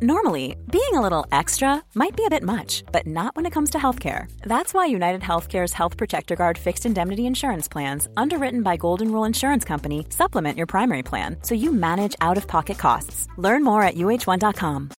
[0.00, 3.70] Normally, being a little extra might be a bit much, but not when it comes
[3.70, 4.30] to healthcare.
[4.42, 9.24] That's why United Healthcare's Health Protector Guard fixed indemnity insurance plans, underwritten by Golden Rule
[9.24, 13.26] Insurance Company, supplement your primary plan so you manage out of pocket costs.
[13.38, 14.90] Learn more at uh1.com.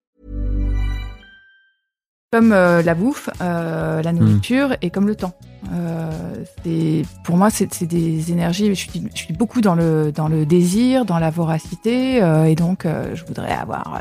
[2.34, 5.34] Comme euh, la bouffe, euh, la nourriture et comme le temps.
[5.72, 6.44] Euh,
[7.24, 8.68] pour moi, c'est c'est des énergies.
[8.68, 12.56] Je suis, je suis beaucoup dans le, dans le désir, dans la voracité, euh, et
[12.56, 14.00] donc euh, je voudrais avoir euh,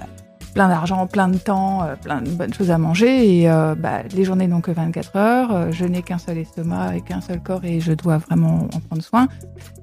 [0.59, 3.43] plein d'argent, plein de temps, euh, plein de bonnes choses à manger.
[3.43, 5.55] Et euh, bah, les journées n'ont que 24 heures.
[5.55, 8.81] euh, je n'ai qu'un seul estomac et qu'un seul corps, et je dois vraiment en
[8.81, 9.29] prendre soin.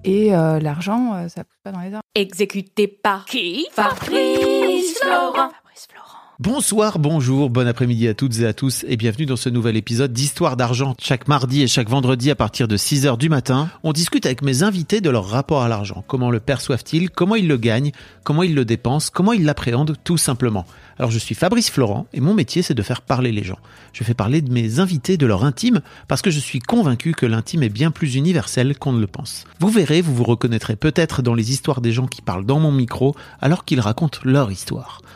[0.04, 2.04] Et l'argent, ça pousse pas dans les arbres.
[2.14, 3.66] Exécuté par qui?
[3.72, 5.50] Fabrice Florent.
[6.38, 10.12] Bonsoir, bonjour, bon après-midi à toutes et à tous et bienvenue dans ce nouvel épisode
[10.12, 10.94] d'Histoire d'argent.
[11.00, 14.62] Chaque mardi et chaque vendredi à partir de 6h du matin, on discute avec mes
[14.62, 16.04] invités de leur rapport à l'argent.
[16.10, 17.10] Comment le perçoivent-ils?
[17.10, 17.94] Comment ils le gagnent?
[18.26, 19.12] Comment ils le dépensent?
[19.14, 19.96] Comment ils l'appréhendent?
[20.04, 20.66] Tout simplement
[21.00, 23.60] Alors je suis Fabrice Florent et mon métier c'est de faire parler les gens.
[23.94, 27.26] Je fais parler de mes invités de leur intime parce que je suis convaincu que
[27.26, 29.46] l'intime est bien plus universel qu'on ne le pense.
[29.62, 32.74] Vous verrez, vous vous reconnaîtrez peut-être dans les histoires des gens qui parlent dans mon
[32.74, 35.00] micro alors qu'ils racontent leur histoire.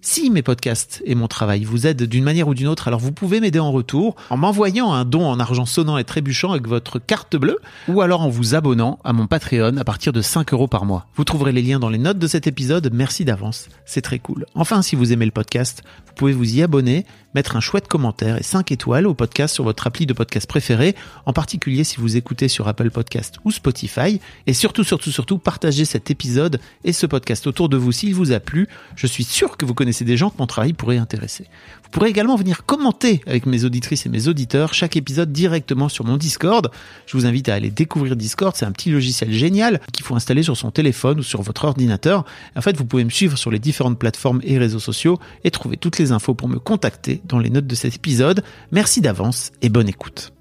[0.00, 3.12] Si mes podcasts et mon travail vous aident d'une manière ou d'une autre, alors vous
[3.12, 6.98] pouvez m'aider en retour en m'envoyant un don en argent sonnant et trébuchant avec votre
[6.98, 10.68] carte bleue ou alors en vous abonnant à mon Patreon à partir de 5 euros
[10.68, 11.06] par mois.
[11.16, 12.90] Vous trouverez les liens dans les notes de cet épisode.
[12.92, 13.68] Merci d'avance.
[13.84, 14.46] C'est très cool.
[14.54, 15.82] Enfin, si vous aimez le podcast,
[16.16, 19.86] pouvez vous y abonner, mettre un chouette commentaire et 5 étoiles au podcast sur votre
[19.86, 24.20] appli de podcast préféré, en particulier si vous écoutez sur Apple Podcast ou Spotify.
[24.46, 28.32] Et surtout, surtout, surtout, partagez cet épisode et ce podcast autour de vous s'il vous
[28.32, 28.66] a plu.
[28.96, 31.44] Je suis sûr que vous connaissez des gens que mon travail pourrait intéresser.
[31.84, 36.04] Vous pourrez également venir commenter avec mes auditrices et mes auditeurs chaque épisode directement sur
[36.06, 36.70] mon Discord.
[37.06, 38.56] Je vous invite à aller découvrir Discord.
[38.56, 42.24] C'est un petit logiciel génial qu'il faut installer sur son téléphone ou sur votre ordinateur.
[42.56, 45.76] En fait, vous pouvez me suivre sur les différentes plateformes et réseaux sociaux et trouver
[45.76, 48.42] toutes les infos pour me contacter dans les notes de cet épisode.
[48.72, 50.32] Merci d'avance et bonne écoute.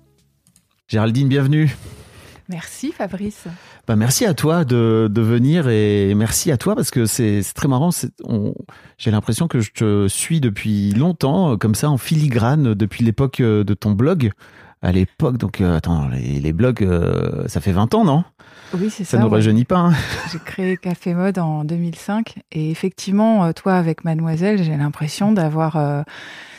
[0.88, 1.76] Géraldine, bienvenue.
[2.48, 3.46] Merci Fabrice.
[3.88, 7.68] Bah, merci à toi de, de venir et merci à toi parce que c'est très
[7.68, 7.90] marrant.
[8.98, 13.40] J'ai l'impression que je te suis depuis longtemps, euh, comme ça en filigrane, depuis l'époque
[13.40, 14.32] euh, de ton blog.
[14.82, 18.24] À l'époque, donc euh, attends, les, les blogs, euh, ça fait 20 ans, non?
[18.74, 19.18] Oui, c'est Ça ça.
[19.20, 19.36] nous ouais.
[19.38, 19.78] rajeunit pas.
[19.78, 19.94] hein
[20.32, 25.76] J'ai créé Café Mode en 2005 et effectivement, euh, toi avec Mademoiselle, j'ai l'impression d'avoir
[25.78, 26.02] euh,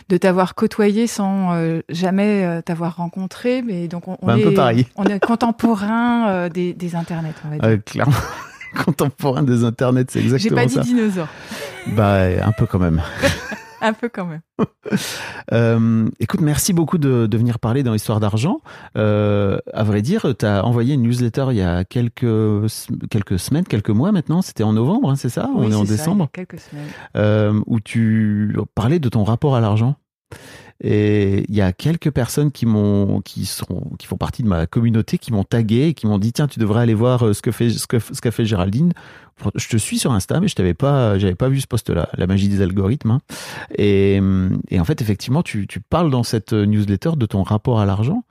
[0.09, 4.43] de t'avoir côtoyé sans euh, jamais t'avoir rencontré, mais donc on, on Bah, un est
[4.43, 4.87] peu pareil.
[4.97, 7.85] on est contemporain euh, des, des internets, on va dire.
[7.85, 8.13] Clairement,
[8.85, 10.81] contemporain des internets, c'est j'ai exactement pas dit ça.
[10.83, 11.29] dinosaure,
[11.89, 13.03] Bah, un peu quand même.
[13.81, 14.41] un peu quand même.
[15.53, 18.61] Euh, écoute, merci beaucoup de, de venir parler dans Histoire d'argent.
[18.97, 22.27] Euh, à vrai dire, tu as envoyé une newsletter il y a quelques,
[23.11, 24.43] quelques semaines, quelques mois maintenant.
[24.43, 25.49] C'était en novembre, hein, c'est ça?
[25.55, 26.29] On est en ça, il y a décembre?
[26.33, 26.87] quelques semaines.
[27.17, 29.95] euh, où tu parlais de ton rapport à l'argent.
[30.81, 34.67] Et il y a quelques personnes qui m'ont, qui sont, qui font partie de ma
[34.67, 37.43] communauté, qui m'ont tagué et qui m'ont dit tiens, tu devrais aller voir euh, ce
[37.43, 38.93] que fait, ce que, ce qu'a fait Géraldine.
[39.55, 42.27] Je te suis sur Insta, mais je t'avais pas, j'avais pas vu ce post-là, la
[42.27, 43.11] magie des algorithmes.
[43.11, 43.21] hein.
[43.77, 44.21] Et,
[44.71, 48.25] et en fait, effectivement, tu, tu parles dans cette newsletter de ton rapport à l'argent,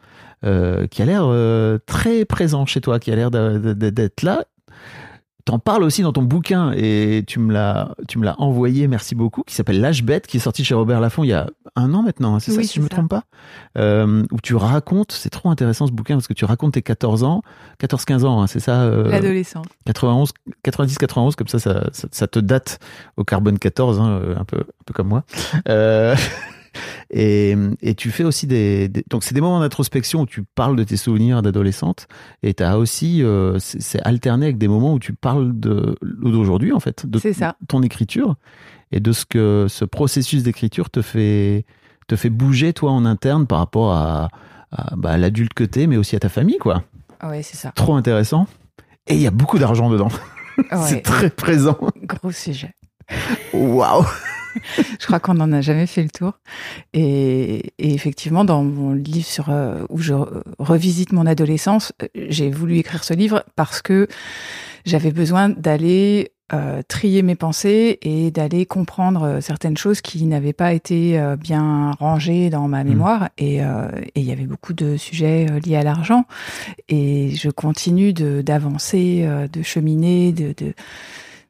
[0.44, 4.46] euh, qui a l'air euh, très présent chez toi, qui a l'air d'être là
[5.46, 9.14] T'en parles aussi dans ton bouquin et tu me l'as, tu me l'as envoyé, merci
[9.14, 11.94] beaucoup, qui s'appelle L'âge bête, qui est sorti chez Robert Laffont il y a un
[11.94, 13.26] an maintenant, hein, c'est ça si je me trompe pas,
[13.78, 17.24] euh, où tu racontes, c'est trop intéressant ce bouquin parce que tu racontes tes 14
[17.24, 17.44] ans,
[17.80, 19.68] 14-15 ans, hein, c'est ça, euh, L'adolescence.
[19.86, 20.32] 91,
[20.66, 22.80] 90-91, comme ça, ça, ça, ça te date
[23.18, 25.26] au carbone 14, hein, euh, un peu, un peu comme moi.
[25.70, 26.16] Euh,
[27.12, 30.76] et, et tu fais aussi des, des- donc c'est des moments d'introspection où tu parles
[30.76, 32.08] de tes souvenirs d'adolescente
[32.44, 36.72] et tu as aussi euh, c'est alterné avec des moments où tu parles de d'aujourd'hui
[36.74, 37.56] en fait de ça.
[37.68, 38.36] ton écriture
[38.92, 41.66] et de ce que ce processus d'écriture te fait
[42.08, 44.30] te fait bouger toi en interne par rapport à,
[44.72, 46.84] à, bah, à l'adulte que t'es mais aussi à ta famille quoi
[47.24, 47.72] Ouais, c'est ça.
[47.76, 48.46] trop intéressant
[49.08, 50.10] et il y a beaucoup d'argent dedans
[50.88, 52.74] c'est très présent gros sujet.
[53.54, 54.06] waouh
[55.00, 56.34] Je crois qu'on n'en a jamais fait le tour.
[56.94, 62.08] Et, et effectivement, dans mon livre sur euh, où je re- revisite mon adolescence, euh,
[62.30, 64.08] j'ai voulu écrire ce livre parce que
[64.86, 70.74] j'avais besoin d'aller euh, trier mes pensées et d'aller comprendre certaines choses qui n'avaient pas
[70.74, 72.88] été euh, bien rangées dans ma Mmh.
[72.88, 73.30] mémoire.
[73.40, 76.26] Et euh, et il y avait beaucoup de sujets liés à l'argent.
[76.88, 80.74] Et je continue d'avancer, de cheminer, de, de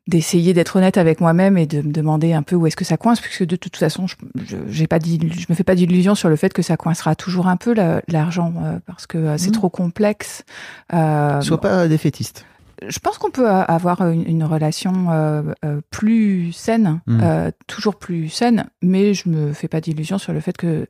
[0.08, 2.96] d'essayer d'être honnête avec moi-même et de me demander un peu où est-ce que ça
[2.98, 4.16] coince, puisque de toute façon, je,
[4.46, 7.16] je, j'ai pas d'illu- je me fais pas d'illusions sur le fait que ça coincera
[7.16, 9.54] toujours un peu la- l'argent, euh, parce que euh, c'est Mhm.
[9.54, 10.44] trop complexe.
[10.94, 12.46] Euh, Sois pas défaitiste.
[12.88, 17.20] je pense qu'on peut avoir une, une relation euh, euh, plus saine, Mm.
[17.24, 20.86] euh, toujours plus saine, mais je me fais pas d'illusions sur le fait que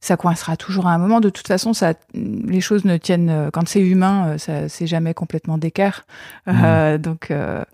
[0.00, 1.20] ça coincera toujours à un moment.
[1.20, 4.86] De toute façon, ça, les choses ne tiennent euh, quand c'est humain, euh, ça c'est
[4.86, 6.06] jamais complètement d'équerre.
[6.48, 7.64] Euh, donc euh,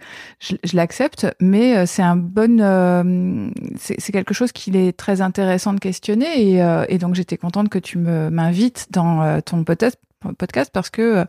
[0.40, 5.20] je, je l'accepte, mais euh, c'est un bon, euh, c'est quelque chose qu'il est très
[5.20, 9.40] intéressant de questionner et, euh, et donc j'étais contente que tu me m'invites dans euh,
[9.40, 9.98] ton podcast
[10.38, 11.26] podcast parce que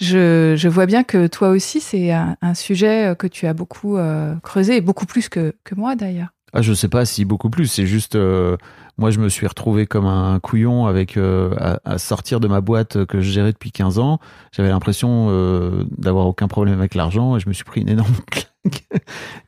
[0.00, 3.96] je, je vois bien que toi aussi c'est un, un sujet que tu as beaucoup
[3.96, 6.28] euh, creusé et beaucoup plus que, que moi d'ailleurs.
[6.52, 7.66] Ah, je sais pas si beaucoup plus.
[7.66, 8.56] C'est juste, euh,
[8.98, 11.54] moi, je me suis retrouvé comme un couillon avec euh,
[11.84, 14.20] à, sortir de ma boîte que je gérais depuis 15 ans.
[14.52, 18.14] J'avais l'impression euh, d'avoir aucun problème avec l'argent et je me suis pris une énorme
[18.30, 18.86] claque.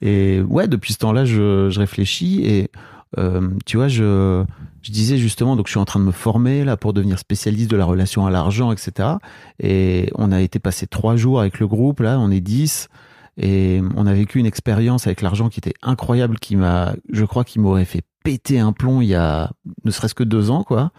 [0.02, 2.70] Et ouais, depuis ce temps-là, je, réfléchis et
[3.16, 4.44] euh, tu vois, je,
[4.82, 7.70] je disais justement, donc je suis en train de me former là pour devenir spécialiste
[7.70, 9.08] de la relation à l'argent, etc.
[9.60, 12.88] Et on a été passé trois jours avec le groupe, là, on est 10.
[13.40, 17.44] Et on a vécu une expérience avec l'argent qui était incroyable, qui m'a, je crois,
[17.44, 19.52] qui m'aurait fait péter un plomb il y a
[19.84, 20.90] ne serait-ce que deux ans, quoi.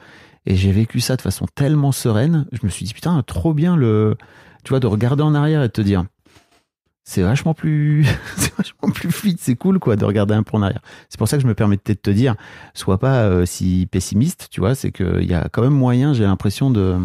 [0.45, 2.47] Et j'ai vécu ça de façon tellement sereine.
[2.53, 4.15] Je me suis dit, putain, trop bien le,
[4.63, 6.05] tu vois, de regarder en arrière et de te dire,
[7.03, 8.05] c'est vachement plus,
[8.37, 10.81] c'est vachement plus fluide, c'est cool, quoi, de regarder un peu en arrière.
[11.09, 12.35] C'est pour ça que je me permettais de te dire,
[12.73, 16.23] sois pas euh, si pessimiste, tu vois, c'est qu'il y a quand même moyen, j'ai
[16.23, 16.97] l'impression de,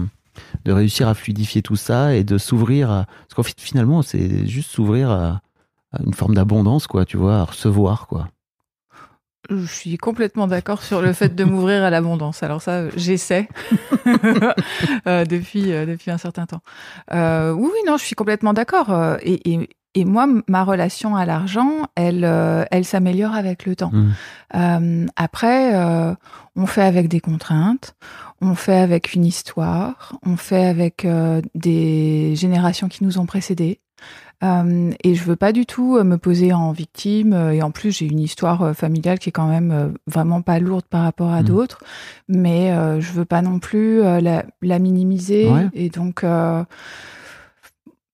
[0.65, 3.07] de réussir à fluidifier tout ça et de s'ouvrir à...
[3.07, 5.41] Parce qu'en fait, finalement, c'est juste s'ouvrir à,
[6.05, 8.29] une forme d'abondance, quoi, tu vois, à recevoir, quoi.
[9.51, 12.43] Je suis complètement d'accord sur le fait de m'ouvrir à l'abondance.
[12.43, 13.47] Alors ça, j'essaie
[15.07, 16.63] euh, depuis euh, depuis un certain temps.
[17.13, 19.19] Euh, oui, oui, non, je suis complètement d'accord.
[19.21, 23.93] Et, et moi, ma relation à l'argent, elle, euh, elle s'améliore avec le temps.
[23.93, 24.13] Mm.
[24.57, 26.15] Euh, après, euh,
[26.57, 27.95] on fait avec des contraintes,
[28.41, 31.07] on fait avec une histoire, on fait avec
[31.55, 33.81] des générations qui nous ont précédés.
[34.43, 37.33] Et je veux pas du tout me poser en victime.
[37.53, 41.03] Et en plus, j'ai une histoire familiale qui est quand même vraiment pas lourde par
[41.05, 41.47] rapport à Mhm.
[41.47, 41.79] d'autres.
[42.29, 42.71] Mais
[43.01, 45.49] je veux pas non plus la, la minimiser.
[45.49, 45.69] Ouais.
[45.73, 46.25] Et donc,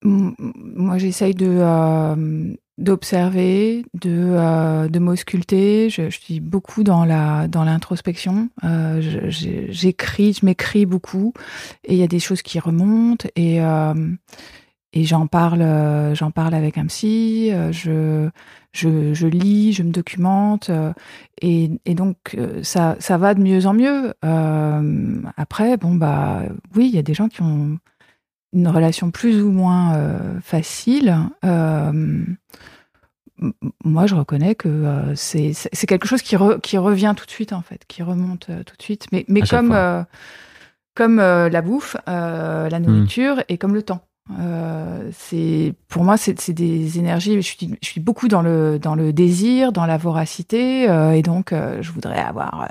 [0.03, 5.91] moi, j'essaye de euh, d'observer, de euh, de m'ausculter.
[5.91, 8.49] Je, suis beaucoup dans la dans l'introspection.
[8.65, 9.01] Euh,
[9.69, 11.35] J'écris, je m'écris beaucoup,
[11.85, 13.59] et il y a des choses qui remontent et
[14.93, 15.65] et j'en parle,
[16.15, 17.53] j'en parle avec un psy.
[17.71, 18.29] je
[18.73, 20.71] je, je lis, je me documente,
[21.43, 24.15] et, et donc ça ça va de mieux en mieux.
[25.37, 26.43] Après, bon bah
[26.75, 27.79] oui, il y a des gens qui ont
[28.53, 31.17] une relation plus ou moins euh, facile.
[31.45, 32.25] Euh,
[33.85, 35.55] moi, je reconnais que euh, c'est
[35.87, 38.83] quelque chose qui, re- qui revient tout de suite, en fait, qui remonte tout de
[38.83, 39.07] suite.
[39.13, 39.25] Mais,
[40.95, 44.05] comme, la bouffe, la nourriture et comme le temps.
[44.39, 45.11] Euh,
[45.89, 49.73] pour moi c'est des énergies je suis je suis beaucoup dans le dans le désir
[49.73, 52.69] dans la voracité euh, et donc euh, je voudrais avoir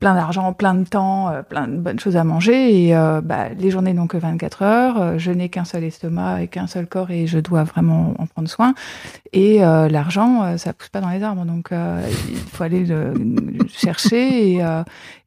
[0.00, 2.92] plein d'argent plein de temps plein de bonnes choses à manger et
[3.22, 6.86] bah, les journées n'ont que 24 heures je n'ai qu'un seul estomac et qu'un seul
[6.86, 8.74] corps et je dois vraiment en prendre soin
[9.32, 13.14] et l'argent ça pousse pas dans les arbres donc il faut aller le,
[13.68, 14.64] chercher et,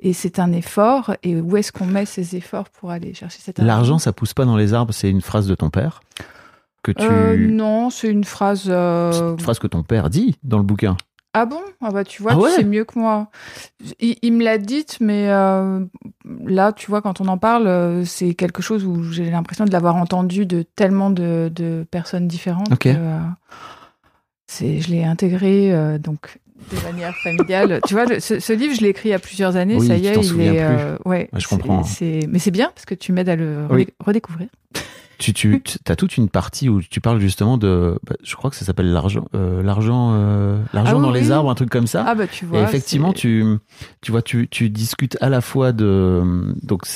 [0.01, 3.59] et c'est un effort et où est-ce qu'on met ces efforts pour aller chercher cet
[3.59, 3.67] argent?
[3.67, 6.01] L'argent, ça pousse pas dans les arbres, c'est une phrase de ton père
[6.83, 7.01] que tu.
[7.03, 8.65] Euh, non, c'est une phrase.
[8.67, 10.97] euh, une phrase que ton père dit dans le bouquin.
[11.33, 11.61] Ah bon?
[11.81, 13.29] Ah bah tu vois, Ah tu ouais sais mieux que moi.
[14.01, 15.79] Il, il me l'a dite, mais euh,
[16.45, 19.95] là, tu vois, quand on en parle, c'est quelque chose où j'ai l'impression de l'avoir
[19.95, 22.77] entendu de tellement de, de personnes différentes.
[22.79, 22.89] Que,
[24.47, 26.37] c'est, je l'ai intégré donc
[26.71, 27.79] de manière familiale.
[27.87, 29.77] tu vois, ce, ce livre, je l'ai écrit il y a plusieurs années.
[29.77, 30.65] Oui, ça y est, il est.
[30.65, 30.75] plus.
[31.09, 31.83] ouais, Ouais, je comprends.
[31.83, 33.87] c'est- mais c'est bien parce que tu m'aides à le Oui.
[34.05, 34.49] redécouvrir.
[35.21, 37.99] Tu, tu as toute une partie où tu parles justement de.
[38.07, 41.29] bah, je crois que ça s'appelle l'argent, euh, l'argent, euh, l'argent Ah oui, dans les
[41.29, 42.03] arbres, un truc comme ça.
[42.07, 42.59] Ah bah tu vois.
[42.59, 43.45] Et effectivement, tu,
[44.01, 46.23] tu vois, tu, tu discutes à la fois de,
[46.63, 46.87] donc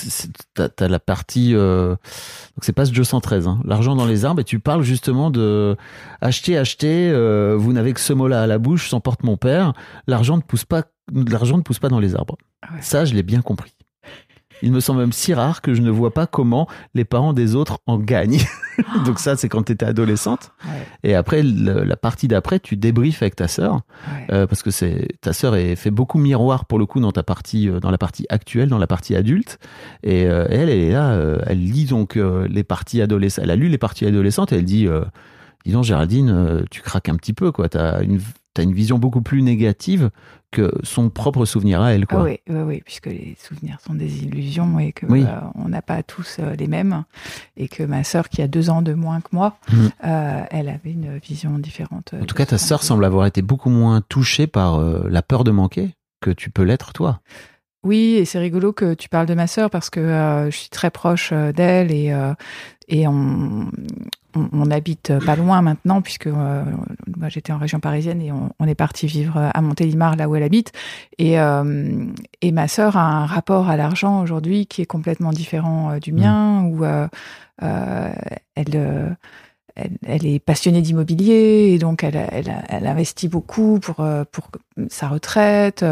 [0.55, 4.25] t'as, t'as la partie, euh, donc c'est pas ce jeu 113, hein, l'argent dans les
[4.25, 5.77] arbres, et tu parles justement de
[6.19, 7.11] acheter, acheter,
[7.55, 9.73] vous n'avez que ce mot-là à la bouche, sans porte mon père,
[10.07, 10.81] l'argent ne pousse pas,
[11.13, 12.37] l'argent ne pousse pas dans les arbres.
[12.63, 12.81] Ah ouais.
[12.81, 13.74] Ça, je l'ai bien compris.
[14.61, 17.55] Il me semble même si rare que je ne vois pas comment les parents des
[17.55, 18.39] autres en gagnent.
[19.05, 20.51] Donc ça, c'est quand tu étais adolescente.
[20.65, 20.71] Ouais,
[21.03, 23.81] Et après, le- la partie d'après, tu débriefes avec ta sœur.
[24.07, 24.33] ouais.
[24.33, 27.23] Euh, parce que c'est ta sœur est fait beaucoup miroir pour le coup dans ta
[27.23, 29.59] partie euh, dans la partie actuelle dans la partie adulte
[30.03, 32.15] et euh, elle elle est là euh, elle lit donc
[32.49, 34.87] les parties adolescentes elle a lu les parties adolescentes et elle dit
[35.65, 38.19] dis donc Géraldine tu craques un petit peu quoi t'as une
[38.55, 40.09] t'as une vision beaucoup plus négative
[40.51, 43.93] que son propre souvenir à elle quoi Ah oui, oui, oui, puisque les souvenirs sont
[43.93, 45.23] des illusions et que Oui.
[45.27, 47.03] euh, on n'a pas tous euh, les mêmes
[47.57, 49.89] et que ma sœur qui a deux ans de moins que moi, Mhm.
[50.05, 52.13] euh, elle avait une vision différente.
[52.19, 55.51] en tout cas ta sœur semble avoir été beaucoup moins touchée par la peur de
[55.51, 57.19] manquer que tu peux l'être toi
[57.83, 60.69] Oui, et c'est rigolo que tu parles de ma sœur parce que euh, je suis
[60.69, 62.33] très proche euh, d'elle et, euh,
[62.87, 63.69] et on,
[64.35, 66.63] on, habite pas loin maintenant puisque euh,
[67.17, 70.43] moi j'étais en région parisienne et on, est parti vivre à Montélimar là où elle
[70.43, 70.71] habite.
[71.17, 72.05] Et, euh,
[72.41, 76.11] et ma sœur a un rapport à l'argent aujourd'hui qui est complètement différent euh, du
[76.11, 76.83] mien où
[78.55, 79.17] elle
[79.75, 84.49] elle, elle est passionnée d'immobilier et donc elle, elle, elle investit beaucoup pour, euh, pour
[84.89, 85.83] sa retraite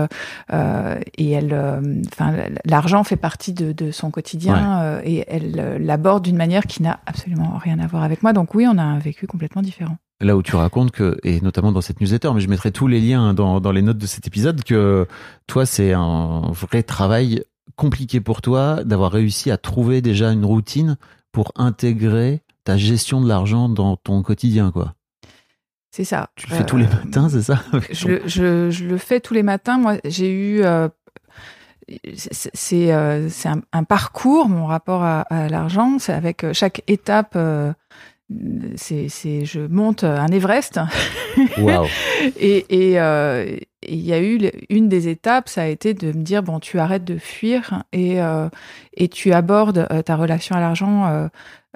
[0.52, 2.34] euh, et elle, euh, enfin,
[2.66, 6.82] l'argent fait partie de, de son quotidien euh, et elle euh, l'aborde d'une manière qui
[6.82, 8.34] n'a absolument rien à voir avec moi.
[8.34, 9.98] Donc oui, on a un vécu complètement différent.
[10.22, 13.02] là où tu racontes que, et notamment dans cette newsletter, mais je mettrai tous les
[13.02, 15.08] liens dans, dans les notes de cet épisode, que
[15.48, 17.44] toi, c'est un vrai travail
[17.75, 20.98] compliqué pour toi d'avoir réussi à trouver déjà une routine
[21.32, 24.93] pour intégrer ta gestion de l'argent dans ton quotidien, quoi.
[25.91, 26.29] C'est ça.
[26.36, 29.20] Tu le fais tous les Euh, matins, c'est ça je, le- je, je le fais
[29.20, 29.77] tous les matins.
[29.77, 30.63] Moi, j'ai eu.
[30.63, 30.88] euh,
[32.08, 35.98] c'est euh, un, un parcours, mon rapport à, à l'argent.
[36.00, 37.38] C'est avec chaque étape.
[38.75, 39.10] c'est,
[39.46, 40.79] je monte un Everest.
[41.60, 41.86] Waouh.
[42.39, 44.39] Et il y a eu
[44.70, 48.17] une des étapes, ça a été de me dire bon, tu arrêtes de fuir et
[48.96, 51.29] et tu abordes ta relation à l'argent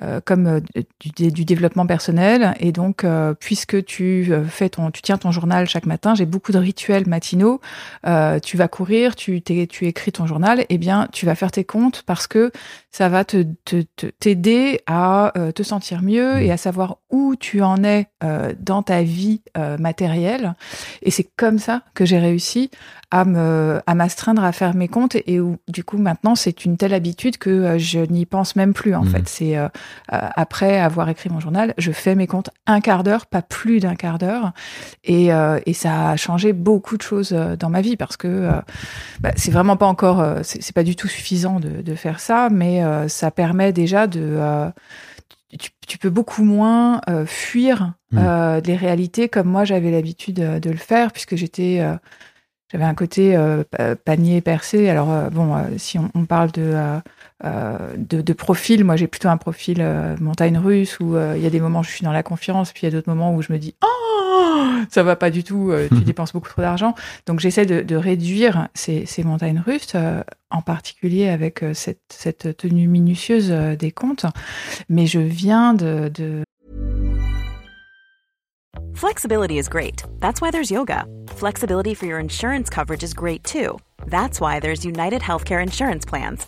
[0.04, 2.54] euh, comme euh, du, développement personnel.
[2.60, 6.26] Et donc, euh, puisque tu euh, fais ton, tu tiens ton journal chaque matin, j'ai
[6.26, 7.62] beaucoup de rituels matinaux.
[8.06, 11.64] Euh, tu vas courir, tu tu écris ton journal, eh bien, tu vas faire tes
[11.64, 12.52] comptes parce que
[12.98, 13.44] ça va te
[14.20, 18.82] t'aider à euh, te sentir mieux et à savoir où tu en es euh, dans
[18.82, 20.56] ta vie euh, matérielle.
[21.04, 22.72] Et c'est comme ça que j'ai réussi
[23.12, 26.76] à me à m'astreindre à faire mes comptes et, où du coup maintenant c'est une
[26.76, 29.10] telle habitude que je n'y pense même plus en Mhm.
[29.12, 29.30] fait.
[29.30, 29.56] C'est
[30.10, 33.96] après avoir écrit mon journal, je fais mes comptes un quart d'heure, pas plus d'un
[33.96, 34.52] quart d'heure,
[35.06, 35.30] et,
[35.66, 38.50] et ça a changé beaucoup de choses dans ma vie parce que
[39.22, 42.50] bah, c'est vraiment pas encore, c'est c'est pas du tout suffisant de, de faire ça,
[42.52, 44.70] mais euh, ça permet déjà de euh,
[45.60, 50.70] tu, tu peux beaucoup moins euh, fuir euh, les réalités comme moi j'avais l'habitude de
[50.70, 51.84] le faire puisque j'étais
[52.72, 53.38] j'avais un côté
[53.72, 54.90] pa- panier percé.
[54.90, 56.74] Alors bon, si on, on parle de,
[57.44, 61.44] euh, de de profil, moi j'ai plutôt un profil euh, montagne russe où euh, il
[61.44, 63.10] y a des moments où je suis dans la confiance, puis il y a d'autres
[63.10, 64.08] moments où je me dis oh
[64.90, 66.96] ça va pas du tout, euh, tu dépenses beaucoup trop d'argent.
[67.26, 72.02] Donc j'essaie de, de réduire ces, ces montagnes russes, euh, en particulier avec euh, cette,
[72.10, 74.26] cette tenue minutieuse euh, des comptes.
[74.90, 76.44] Mais je viens de, de
[78.94, 80.04] Flexibility is great.
[80.22, 81.06] That's why there's yoga.
[81.36, 83.78] Flexibility for your insurance coverage is great too.
[84.08, 86.48] That's why there's United Healthcare Insurance Plans.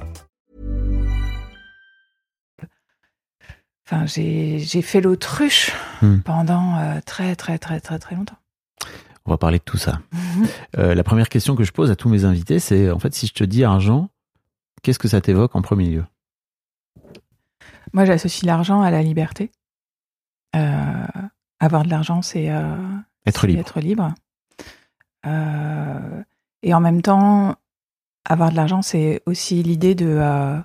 [3.91, 5.71] Enfin, j'ai fait l'autruche
[6.01, 6.19] Hmm.
[6.21, 8.37] pendant euh, très, très, très, très, très longtemps.
[9.25, 9.99] On va parler de tout ça.
[10.77, 13.27] Euh, la première question que je pose à tous mes invités, c'est en fait, si
[13.27, 14.09] je te dis argent,
[14.81, 16.03] qu'est-ce que ça t'évoque en premier lieu?
[17.93, 19.51] Moi, j'associe l'argent à la liberté.
[20.55, 21.05] Euh,
[21.59, 22.75] avoir de l'argent, c'est euh,
[23.27, 23.59] Être libre.
[23.59, 24.13] Être libre.
[25.27, 26.23] Euh,
[26.63, 27.55] et en même temps,
[28.25, 30.57] avoir de l'argent, c'est aussi l'idée de euh,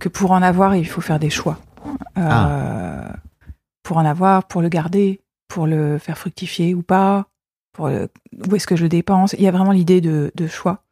[0.00, 1.60] que pour en avoir, il faut faire des choix.
[1.86, 3.16] Euh, Ah.
[3.82, 7.26] Pour en avoir, pour le garder, pour le faire fructifier ou pas,
[7.72, 8.08] pour le-
[8.48, 9.34] où est-ce que je le dépense.
[9.36, 10.84] Il y a vraiment l'idée de, de choix.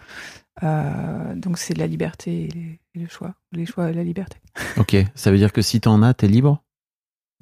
[0.64, 3.34] Euh, donc c'est de la liberté et, les- et le choix.
[3.52, 4.38] Les choix et la liberté.
[4.76, 6.62] Ok, ça veut dire que si t'en as, t'es libre?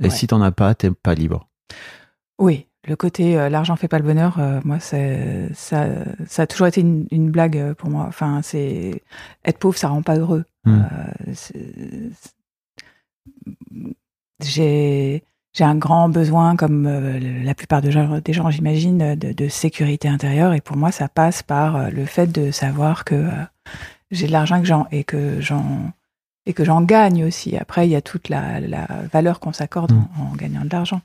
[0.01, 0.11] Et Ouais.
[0.11, 1.49] si t'en as pas, t'es pas libre
[2.39, 4.99] Oui, le côté euh, l'argent fait pas le bonheur, euh, moi, ça,
[5.55, 8.05] ça a toujours été une, une blague pour moi.
[8.07, 9.03] Enfin, c'est
[9.45, 10.45] être pauvre, ça rend pas heureux.
[10.65, 10.83] Hmm.
[14.43, 15.23] J'ai
[15.59, 19.49] j'ai un grand besoin, comme euh, la plupart de gens, des gens, j'imagine, de, de,
[19.49, 20.53] sécurité intérieure.
[20.53, 23.31] Et pour moi, ça passe par euh, le fait de savoir que euh,
[24.13, 25.93] j'ai de l'argent que j'en et que j'en
[26.47, 27.57] et que j'en gagne aussi.
[27.57, 30.05] Après, il y a toute la, la valeur qu'on s'accorde Mm.
[30.21, 31.01] en, en gagnant de l'argent.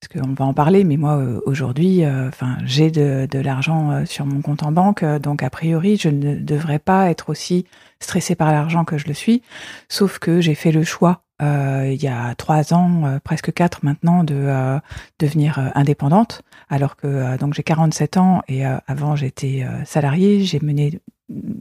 [0.00, 4.26] Parce qu'on va en parler, mais moi aujourd'hui, euh, enfin, j'ai de, de l'argent sur
[4.26, 7.64] mon compte en banque, donc a priori, je ne devrais pas être aussi
[7.98, 9.42] stressée par l'argent que je le suis.
[9.88, 14.24] Sauf que j'ai fait le choix il y a trois ans, euh, presque quatre maintenant,
[14.24, 14.78] de euh,
[15.18, 16.42] devenir euh, indépendante.
[16.68, 20.44] Alors que euh, donc j'ai 47 ans et euh, avant j'étais euh, salariée.
[20.44, 21.00] J'ai mené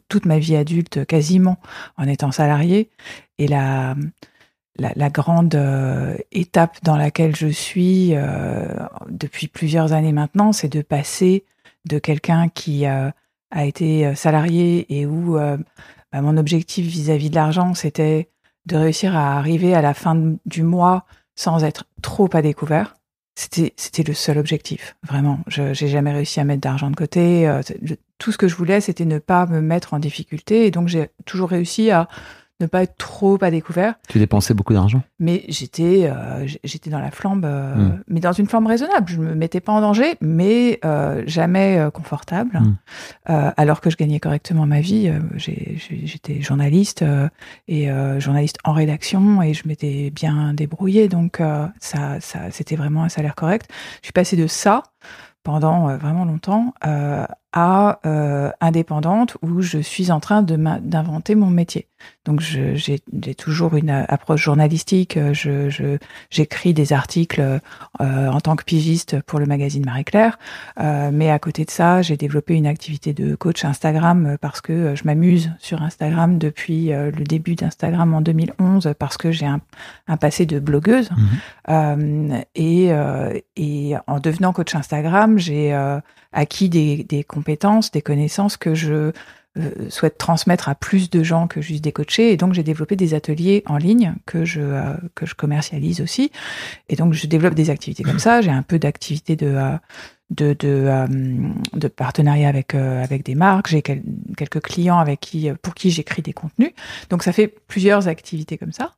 [0.10, 1.58] toute ma vie adulte quasiment
[1.98, 2.90] en étant salariée.
[3.38, 3.96] Et la
[4.80, 8.68] la, la grande euh, étape dans laquelle je suis euh,
[9.10, 11.46] depuis plusieurs années maintenant, c'est de passer
[11.86, 13.10] de quelqu'un qui euh,
[13.52, 15.58] a été euh, salarié et où euh,
[16.12, 18.30] bah, mon objectif vis-à-vis de l'argent, c'était
[18.68, 21.06] de réussir à arriver à la fin du mois
[21.36, 22.96] sans être trop à découvert.
[23.36, 25.40] C'était, c'était le seul objectif, vraiment.
[25.48, 27.48] Je j'ai jamais réussi à mettre d'argent de côté.
[27.48, 27.62] euh,
[28.18, 30.66] tout ce que je voulais, c'était ne pas me mettre en difficulté.
[30.66, 32.08] Et donc, j'ai toujours réussi à
[32.60, 33.94] ne pas être trop à découvert.
[34.10, 35.02] Tu dépensais beaucoup d'argent?
[35.20, 38.04] Mais j'étais, euh, j'étais dans la flambe, euh, Mm.
[38.08, 39.08] mais dans une flambe raisonnable.
[39.08, 42.60] Je me mettais pas en danger, mais euh, jamais confortable.
[42.60, 42.76] Mm.
[43.30, 47.04] Euh, alors que je gagnais correctement ma vie, j'étais journaliste
[47.68, 51.42] et journaliste en rédaction et je m'étais bien débrouillée, donc
[51.80, 53.70] ça, ça, c'était vraiment un salaire correct.
[54.02, 54.84] Je suis passée de ça
[55.44, 56.74] pendant vraiment longtemps
[57.54, 61.88] à euh, indépendante où je suis en train d'inventer mon métier.
[62.26, 63.00] Donc j'ai
[63.36, 65.18] toujours une euh, approche journalistique.
[65.18, 65.98] euh, Je je-
[66.30, 67.60] j'écris des articles euh,
[68.28, 70.38] en tant que pigiste pour le magazine Marie Claire,
[70.80, 74.62] Euh, mais à côté de ça, j'ai développé une activité de coach Instagram euh, parce
[74.62, 79.62] que je m'amuse sur Instagram depuis le début d'Instagram en 2011 parce que j'ai un,
[80.08, 81.10] un passé de blogueuse.
[81.70, 86.00] Euh, et, euh, et en devenant coach Instagram, j'ai euh,
[86.34, 89.12] acquis des, des compétences, des connaissances que je
[89.58, 92.32] euh, souhaite transmettre à plus de gens que juste des coachés.
[92.32, 96.32] Et donc, j'ai développé des ateliers en ligne que je, euh, que je commercialise aussi.
[96.90, 98.42] Et donc, je développe des activités comme ça.
[98.42, 99.72] J'ai un peu d'activités de, euh,
[100.30, 101.08] de, de, euh,
[101.74, 103.70] de partenariat avec, avec des marques.
[103.70, 104.04] J'ai quel-
[104.36, 106.72] quelques clients avec qui, pour qui j'écris des contenus.
[107.10, 108.92] Donc, ça fait plusieurs activités comme ça.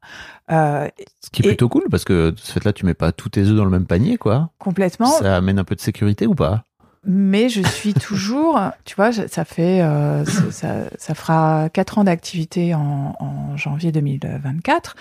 [0.49, 3.29] Ce qui est Et- plutôt cool parce que de ce fait-là, tu mets pas tous
[3.29, 4.51] tes œufs dans le même panier, quoi.
[4.57, 5.05] complètement.
[5.05, 6.65] Ça amène un peu de sécurité ou pas?
[7.05, 12.73] Mais je suis toujours, tu vois, ça fait, euh, ça, ça- fera quatre ans d'activité
[12.75, 14.95] en, en janvier 2024.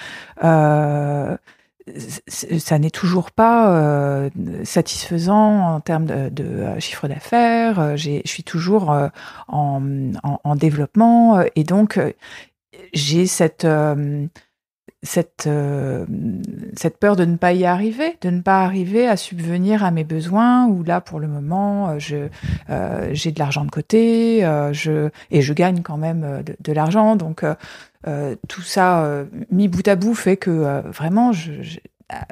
[0.44, 1.36] Euh,
[2.26, 4.30] ça n'est toujours pas euh,
[4.64, 7.80] satisfaisant en termes de, de, euh, chiffre d'affaires.
[7.80, 9.08] Euh, Je suis toujours euh,
[9.48, 9.80] en,
[10.22, 11.98] en, en développement et donc
[12.92, 13.66] j'ai cette
[15.02, 16.04] cette, euh,
[16.76, 20.04] cette peur de ne pas y arriver, de ne pas arriver à subvenir à mes
[20.04, 22.28] besoins, où là, pour le moment, euh, je,
[22.70, 26.72] euh, j'ai de l'argent de côté, euh, je, et je gagne quand même euh, de,
[26.72, 27.14] l'argent.
[27.16, 27.44] Donc,
[28.06, 31.80] euh, tout ça, mis bout à bout, fait que vraiment, je, je-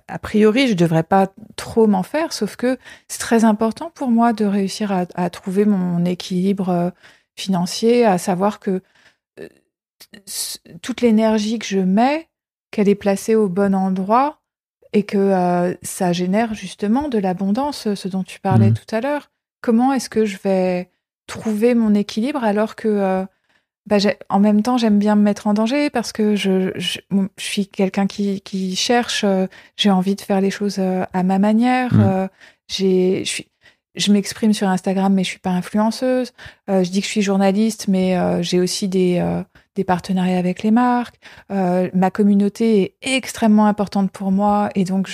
[0.08, 4.32] a priori, je devrais pas trop m'en faire, sauf que c'est très important pour moi
[4.32, 6.92] de réussir à, à trouver mon équilibre
[7.36, 8.80] financier, à savoir que
[10.82, 12.28] toute l'énergie que je mets,
[12.76, 14.38] qu'elle est placée au bon endroit
[14.92, 18.74] et que euh, ça génère justement de l'abondance, ce dont tu parlais Mhm.
[18.74, 19.30] tout à l'heure.
[19.62, 20.90] Comment est-ce que je vais
[21.26, 23.24] trouver mon équilibre alors que, euh,
[23.86, 23.96] bah,
[24.28, 27.44] en même temps, j'aime bien me mettre en danger parce que je, je, bon, je
[27.44, 31.38] suis quelqu'un qui, qui cherche, euh, j'ai envie de faire les choses euh, à ma
[31.38, 31.92] manière.
[31.98, 32.28] Euh,
[32.68, 33.46] j'ai, je suis,
[33.94, 36.32] je m'exprime sur Instagram, mais je suis pas influenceuse.
[36.68, 39.42] Euh, je dis que je suis journaliste, mais euh, j'ai aussi des, euh,
[39.76, 41.20] des partenariats avec les marques.
[41.50, 45.08] Euh, ma communauté est extrêmement importante pour moi et donc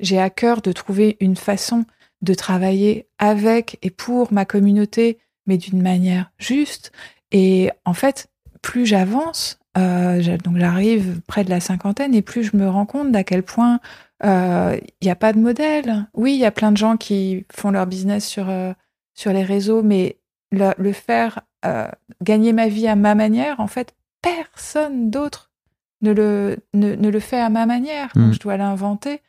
[0.00, 1.84] j'ai à cœur de trouver une façon
[2.20, 6.92] de travailler avec et pour ma communauté, mais d'une manière juste.
[7.30, 8.28] Et en fait,
[8.60, 13.12] plus j'avance, euh, donc j'arrive près de la cinquantaine et plus je me rends compte
[13.12, 13.80] d'à quel point
[14.24, 16.08] euh, il n'y a pas de modèle.
[16.14, 18.72] Oui, il y a plein de gens qui font leur business sur, euh,
[19.14, 20.18] sur les réseaux, mais
[20.50, 21.88] le, faire euh,
[22.22, 23.94] gagner ma vie à ma manière, en fait,
[24.36, 25.50] personne d'autre
[26.02, 28.10] ne le, ne, ne le fait à ma manière.
[28.14, 29.20] Donc je dois l'inventer.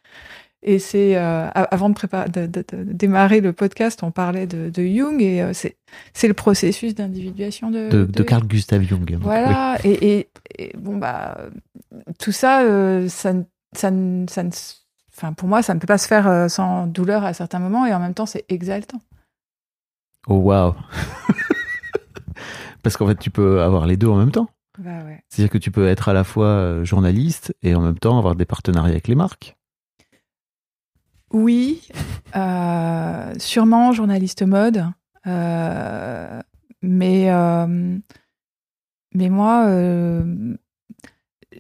[0.62, 4.70] Et c'est euh, avant de, préparer, de, de- de démarrer le podcast, on parlait de,
[4.84, 5.78] Jung et euh, c'est
[6.14, 9.06] c'est le processus d'individuation de, de, Carl Gustav Jung.
[9.10, 9.18] Oui.
[9.22, 11.38] voilà, et, et, et bon, bah,
[12.20, 13.32] tout ça, euh, ça,
[13.74, 13.90] ça,
[14.28, 14.44] ça
[15.16, 17.94] enfin, pour moi, ça ne peut pas se faire sans douleur à certains moments, et
[17.94, 19.00] en même temps, c'est exaltant.
[20.28, 20.76] Oh waouh
[22.84, 24.50] Parce qu'en fait, tu peux avoir les deux en même temps.
[24.80, 25.22] Bah ouais.
[25.28, 28.36] C'est-à-dire que tu peux être à la fois euh, journaliste et en même temps avoir
[28.36, 29.58] des partenariats avec les marques.
[31.32, 31.88] Oui,
[32.36, 34.86] euh, sûrement journaliste mode,
[35.28, 36.42] euh,
[36.82, 37.98] mais euh,
[39.14, 39.68] mais moi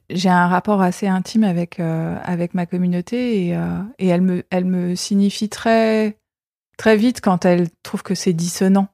[0.09, 3.59] j'ai un rapport assez intime avec avec ma communauté et,
[3.99, 6.17] et elle me elle me signifie très
[6.77, 8.87] très vite quand elle trouve que c'est dissonant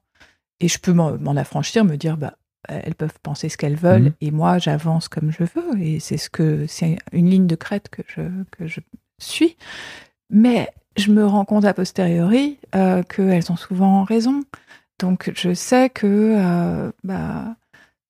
[0.60, 2.36] et je peux m'en m'en affranchir, me dire bah
[2.68, 4.12] elles peuvent penser ce qu'elles veulent Mhm.
[4.20, 7.88] et moi j'avance comme je veux et c'est ce que c'est une ligne de crête
[7.90, 8.80] que je que je
[9.18, 9.56] suis.
[10.30, 14.42] Mais je me rends compte a posteriori euh, qu'elles ont souvent raison.
[14.98, 16.06] Donc je sais que
[16.38, 17.54] euh, bah,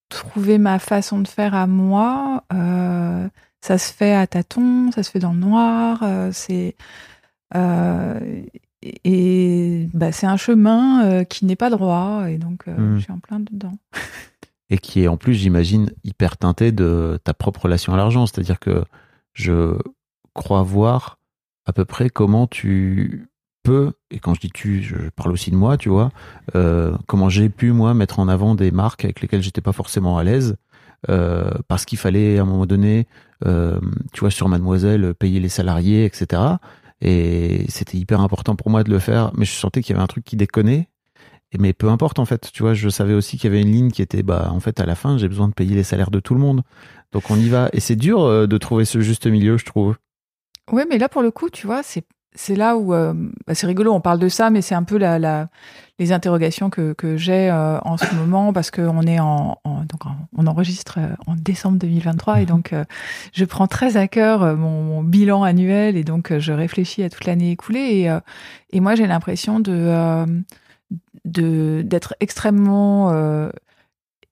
[0.08, 3.28] trouver ma façon de faire à moi, euh,
[3.60, 6.76] ça se fait à tâtons, ça se fait dans le noir, c'est
[9.04, 12.96] et bah, c'est un chemin qui n'est pas droit et donc Mhm.
[12.98, 13.76] je suis en plein dedans.
[14.70, 18.26] et qui est en plus, j'imagine, hyper teinté de ta propre relation à l'argent.
[18.26, 18.84] C'est-à-dire que
[19.32, 19.78] je
[20.34, 21.18] crois voir
[21.66, 23.28] à peu près comment tu
[23.62, 26.10] peux, et quand je dis tu, je parle aussi de moi, tu vois,
[26.54, 30.18] euh, comment j'ai pu, moi, mettre en avant des marques avec lesquelles j'étais pas forcément
[30.18, 30.56] à l'aise,
[31.10, 33.06] euh, parce qu'il fallait, à un moment donné,
[33.44, 33.80] euh,
[34.12, 36.42] tu vois, sur Mademoiselle, payer les salariés, etc.
[37.00, 40.04] Et c'était hyper important pour moi de le faire, mais je sentais qu'il y avait
[40.04, 40.88] un truc qui déconnait.
[41.58, 43.90] Mais peu importe en fait, tu vois, je savais aussi qu'il y avait une ligne
[43.90, 46.20] qui était bah en fait à la fin, j'ai besoin de payer les salaires de
[46.20, 46.62] tout le monde.
[47.12, 49.96] Donc on y va et c'est dur euh, de trouver ce juste milieu, je trouve.
[50.72, 52.04] Oui, mais là, pour le coup, tu vois, c'est
[52.38, 53.14] c'est là où euh,
[53.46, 55.48] bah, c'est rigolo, on parle de ça, mais c'est un peu la, la,
[55.98, 60.04] les interrogations que, que j'ai euh, en ce moment parce qu'on est en, en- donc
[60.04, 62.84] en- on enregistre en décembre 2023 et donc euh,
[63.32, 67.24] je prends très à cœur mon, mon bilan annuel et donc je réfléchis à toute
[67.24, 67.78] l'année écoulée
[68.10, 68.18] et,
[68.76, 70.26] et moi j'ai l'impression de
[71.26, 73.50] d'être extrêmement euh,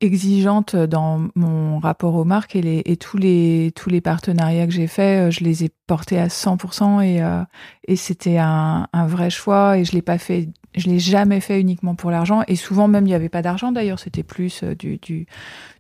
[0.00, 4.72] exigeante dans mon rapport aux marques et, les, et tous les tous les partenariats que
[4.72, 7.42] j'ai faits, euh, je les ai portés à 100% et euh,
[7.87, 11.61] et c'était un, un vrai choix et je l'ai pas fait, je l'ai jamais fait
[11.61, 14.74] uniquement pour l'argent et souvent même il n'y avait pas d'argent d'ailleurs, c'était plus euh,
[14.74, 15.26] du, du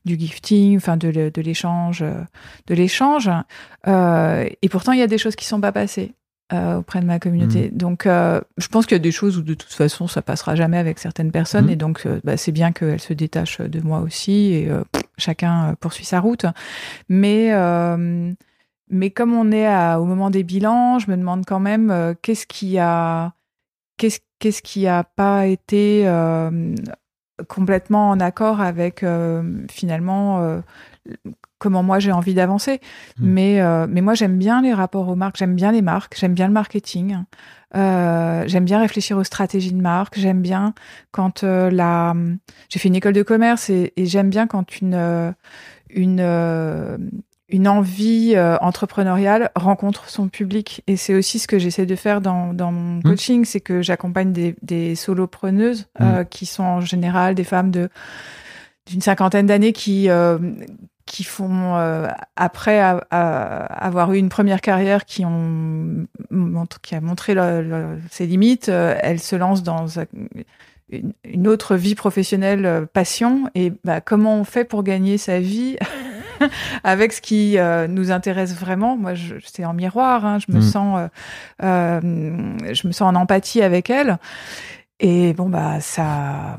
[0.04, 2.22] du gifting, enfin de, de l'échange, euh,
[2.66, 3.30] de l'échange.
[3.86, 6.14] Euh, et pourtant il y a des choses qui sont pas passées
[6.54, 7.68] euh, auprès de ma communauté.
[7.70, 10.54] Donc euh, je pense qu'il y a des choses où de toute façon ça passera
[10.54, 11.70] jamais avec certaines personnes Mhm.
[11.72, 14.68] et donc euh, bah, c'est bien qu'elles se détachent de moi aussi et
[15.18, 16.46] chacun poursuit sa route.
[17.08, 17.50] Mais
[18.90, 22.46] mais comme on est à- au moment des bilans, je me demande quand même qu'est-ce
[22.46, 23.32] qui a
[23.96, 26.06] qu'est-ce qu'est-ce qui a pas été
[27.48, 29.04] complètement en accord avec
[29.70, 30.60] finalement
[31.58, 32.80] comment moi j'ai envie d'avancer.
[33.18, 33.26] Mm.
[33.26, 36.34] Mais euh, mais moi j'aime bien les rapports aux marques, j'aime bien les marques, j'aime
[36.34, 37.18] bien le marketing.
[37.76, 40.18] Euh, j'aime bien réfléchir aux stratégies de marque.
[40.18, 40.74] J'aime bien
[41.10, 42.14] quand euh, la.
[42.68, 45.34] J'ai fait une école de commerce et, et j'aime bien quand une
[45.90, 46.20] une
[47.50, 50.82] une envie entrepreneuriale rencontre son public.
[50.86, 54.32] Et c'est aussi ce que j'essaie de faire dans, dans mon coaching, c'est que j'accompagne
[54.32, 57.88] des, des solopreneuses euh, qui sont en général des femmes de
[58.86, 60.38] d'une cinquantaine d'années qui euh,
[61.06, 66.06] qui font euh, après avoir eu une première carrière qui ont
[66.82, 70.04] qui a montré le- le- ses limites euh, elles se lancent dans un-
[70.90, 73.48] une, une autre vie professionnelle euh, passion.
[73.54, 75.76] Et bah, comment on fait pour gagner sa vie
[76.84, 78.96] avec ce qui euh, nous intéresse vraiment?
[78.96, 80.62] Moi je, c'est en miroir hein, je me Mm.
[80.62, 81.08] sens euh,
[81.62, 82.00] euh,
[82.72, 84.18] je me sens en empathie avec elle
[85.06, 86.56] et bon bah ça,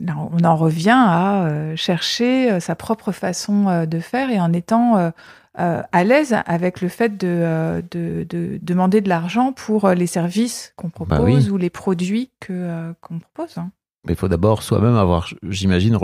[0.00, 4.40] là, on en revient à euh, chercher euh, sa propre façon euh, de faire et
[4.40, 5.12] en étant
[5.54, 10.88] à l'aise avec le fait de, de, de demander de l'argent pour les services qu'on
[10.90, 11.48] propose Bah oui.
[11.50, 13.56] ou les produits que qu'on propose.
[14.04, 15.96] Mais il faut d'abord soi-même avoir, j'imagine,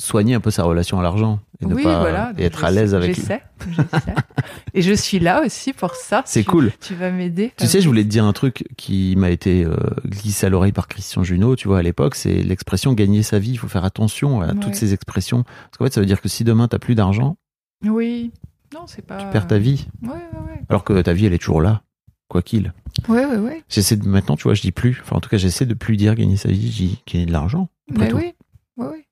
[0.00, 2.32] soigner un peu sa relation à l'argent et ne oui, pas voilà.
[2.38, 3.08] et être Je à l'aise sais- avec.
[3.08, 3.14] lui.
[3.16, 4.14] J'essaie, j'essaie.
[4.74, 6.22] et je suis là aussi pour ça.
[6.24, 6.72] C'est cool.
[6.80, 7.52] Tu vas m'aider.
[7.58, 10.72] Tu sais, je voulais te dire un truc qui m'a été euh, glissé à l'oreille
[10.72, 13.50] par Christian Junot, tu vois, à l'époque, c'est l'expression gagner sa vie.
[13.50, 14.54] Il faut faire attention à Ouais.
[14.60, 15.42] toutes ces expressions.
[15.42, 17.36] Parce qu'en fait, ça veut dire que si demain, t'as plus d'argent,
[17.84, 18.32] Oui.
[18.74, 19.18] Non, c'est pas.
[19.18, 19.86] tu perds ta vie.
[20.02, 20.14] Ouais, ouais,
[20.46, 20.62] ouais.
[20.70, 21.82] Alors que ta vie, elle est toujours là,
[22.28, 22.72] quoi qu'il.
[23.08, 23.64] Ouais, ouais, ouais.
[23.68, 24.98] J'essaie de, maintenant, tu vois, je dis plus.
[25.02, 27.32] Enfin, en tout cas, j'essaie de plus dire gagner sa vie, je dis gagner de
[27.32, 27.68] l'argent.
[27.90, 28.16] Mais tout.
[28.16, 28.34] oui.
[28.76, 29.06] Ouais, ouais.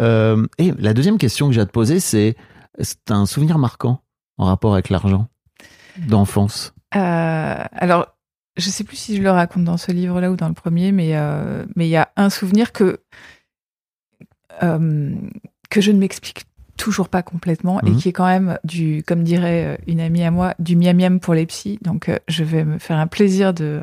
[0.00, 2.36] Euh, et la deuxième question que j'ai à te poser, c'est
[2.80, 4.02] c'est un souvenir marquant
[4.36, 5.28] en rapport avec l'argent
[6.06, 6.74] d'enfance.
[6.94, 8.06] Euh, alors,
[8.56, 11.16] je sais plus si je le raconte dans ce livre-là ou dans le premier, mais
[11.16, 13.00] euh, mais il y a un souvenir que
[14.60, 16.47] que je ne m'explique
[16.78, 17.96] toujours pas complètement et Mhm.
[17.96, 21.20] qui est quand même du, comme dirait euh, une amie à moi, du miam miam
[21.20, 21.78] pour les psys.
[21.82, 23.82] Donc, euh, je vais me faire un plaisir de,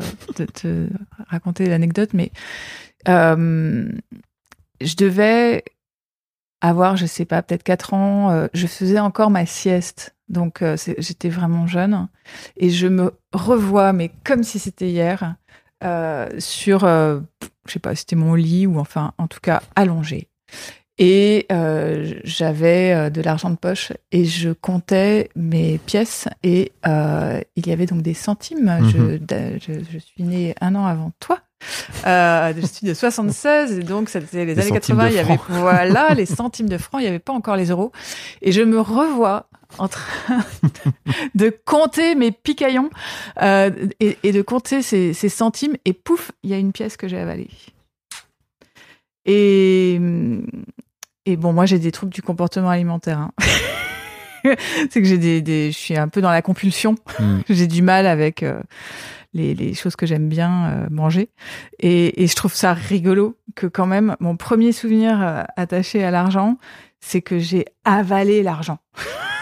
[0.54, 0.88] te
[1.28, 2.32] raconter l'anecdote, mais
[3.08, 3.88] euh,
[4.82, 5.64] je devais
[6.62, 10.16] avoir, je sais pas, peut-être 4 ans, euh, je faisais encore ma sieste.
[10.28, 12.08] Donc euh, j'étais vraiment jeune
[12.58, 15.36] et je me revois, mais comme si c'était hier,
[16.40, 17.22] sur, je
[17.68, 20.30] sais pas, c'était mon lit ou enfin, en tout cas, allongé.
[20.98, 27.42] Et euh, j'avais euh, de l'argent de poche et je comptais mes pièces et euh,
[27.58, 28.80] il y avait donc des centimes.
[28.94, 29.60] je, Mhm.
[29.62, 31.40] je, je suis née un an avant toi.
[32.06, 35.04] Euh, je suis de 76 et donc c'était les Les années centimes 80.
[35.06, 35.48] de Il y avait francs.
[35.60, 37.02] voilà les centimes de francs.
[37.02, 37.92] Il n'y avait pas encore les euros
[38.42, 40.46] et je me revois en train
[41.36, 42.90] de compter mes picaillons
[43.42, 47.10] et, et de compter ces, ces centimes et pouf, il y a une pièce que
[47.10, 47.50] j'ai avalée.
[49.26, 50.00] Et,
[51.26, 53.20] et bon, moi j'ai des troubles du comportement alimentaire.
[53.20, 53.32] hein.
[54.92, 56.96] C'est que j'ai des, des, je suis un peu dans la compulsion.
[57.20, 57.40] Mm.
[57.50, 58.62] j'ai du mal avec euh,
[59.34, 61.30] les, les choses que j'aime bien euh, manger.
[61.80, 66.12] Et, et je trouve ça rigolo que quand même mon premier souvenir euh, attaché à
[66.12, 66.58] l'argent,
[67.00, 68.78] c'est que j'ai avalé l'argent.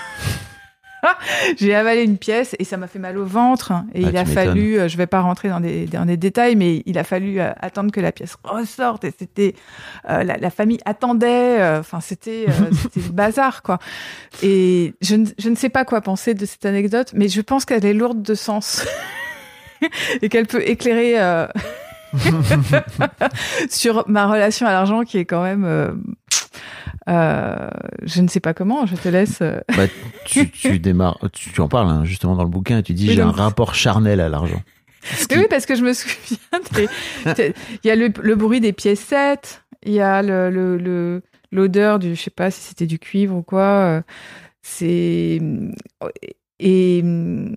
[1.57, 3.71] j'ai avalé une pièce et ça m'a fait mal au ventre.
[3.93, 6.55] Et Ah, il a fallu, euh, je vais pas rentrer dans des, dans des détails,
[6.55, 9.03] mais il a fallu euh, attendre que la pièce ressorte.
[9.03, 9.55] Et c'était
[10.09, 11.77] euh, la, la famille attendait.
[11.79, 12.45] Enfin, c'était
[12.81, 13.79] c'était le bazar, quoi.
[14.41, 17.65] Et je, ne- je ne sais pas quoi penser de cette anecdote, mais je pense
[17.65, 18.85] qu'elle est lourde de sens
[20.21, 21.15] et qu'elle peut éclairer
[23.69, 26.03] sur ma relation à l'argent qui est quand même.
[27.09, 27.69] Euh,
[28.03, 28.85] je ne sais pas comment.
[28.85, 29.39] Je te laisse.
[29.41, 29.87] euh, Bah,
[30.25, 33.11] tu, tu démarres, tu, tu en parles hein, justement dans le bouquin et tu dis
[33.13, 34.61] j'ai un rapport charnel à l'argent.
[35.29, 36.37] Qui- oui, parce que je me souviens.
[37.83, 41.99] Il y a le, le bruit des piécettes, il y a le, le, le- l'odeur
[41.99, 43.61] du, je sais pas si c'était du cuivre ou quoi.
[43.61, 44.01] euh,
[44.61, 45.41] C'est
[46.59, 47.55] et hum,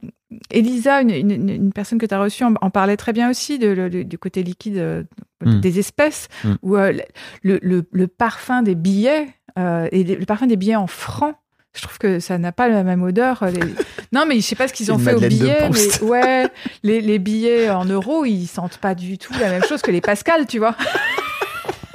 [0.51, 3.59] Elisa, une, une, une personne que tu as reçue, en, en parlait très bien aussi
[3.59, 5.03] de, du côté liquide euh,
[5.45, 5.61] Mm.
[5.61, 6.53] des espèces, Mm.
[6.63, 6.95] où euh,
[7.43, 9.27] le, le, le parfum des billets
[9.59, 11.35] euh, et le parfum des billets en francs.
[11.77, 13.45] Je trouve que ça n'a pas la même odeur.
[13.45, 13.61] les-
[14.15, 16.49] Non, mais je sais pas ce qu'ils ont fait aux billets, mais ouais,
[16.83, 20.01] les, les billets en euros, ils sentent pas du tout la même chose que les
[20.01, 20.75] Pascal, tu vois.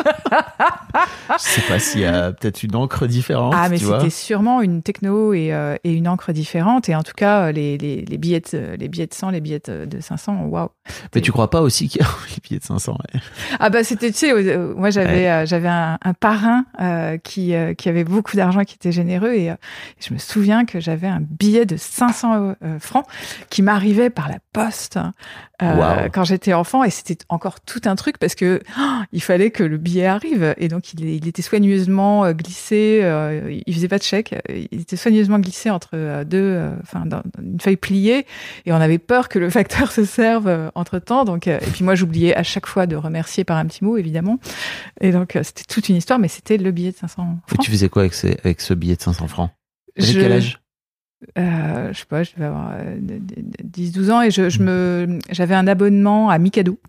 [0.02, 3.54] Je sais pas s'il y a peut-être une encre différente.
[3.56, 6.90] Ah, mais c'était sûrement une techno et, euh, et une encre différente.
[6.90, 9.42] Et en tout cas, euh, les, les, les billets de, les billets de 100, les
[9.42, 10.70] billets de de 500, waouh.
[11.16, 13.22] Mais tu crois pas aussi qu'il y a les billets de 500 ouais.
[13.60, 17.54] Ah bah c'était, tu sais, euh, moi j'avais euh, j'avais un, un parrain euh, qui
[17.56, 19.56] euh, qui avait beaucoup d'argent, qui était généreux et euh,
[20.00, 23.06] je me souviens que j'avais un billet de 500 euh, francs
[23.50, 25.00] qui m'arrivait par la poste
[25.62, 26.10] euh, Waouh.
[26.12, 29.64] quand j'étais enfant et c'était encore tout un truc parce que oh, il fallait que
[29.64, 30.54] le billet arrive.
[30.58, 34.82] Et donc il, il était soigneusement euh, glissé, euh, il faisait pas de chèque, il
[34.82, 38.26] était soigneusement glissé entre deux, enfin dans une feuille pliée.
[38.66, 41.96] Et on avait peur que le facteur se serve entre temps donc et puis moi
[41.96, 44.40] j'oubliais à chaque fois de remercier par un petit mot évidemment.
[45.00, 47.66] Et donc c'était toute une histoire mais c'était le billet de 500 Mais francs.
[47.66, 49.52] tu faisais quoi avec, ces- avec ce billet de 500 francs?
[49.98, 50.61] Je- quel âge?
[51.38, 52.98] Euh, je sais pas, je devais avoir euh,
[53.64, 56.80] 10-12 ans et je, je me, j'avais un abonnement à Mikado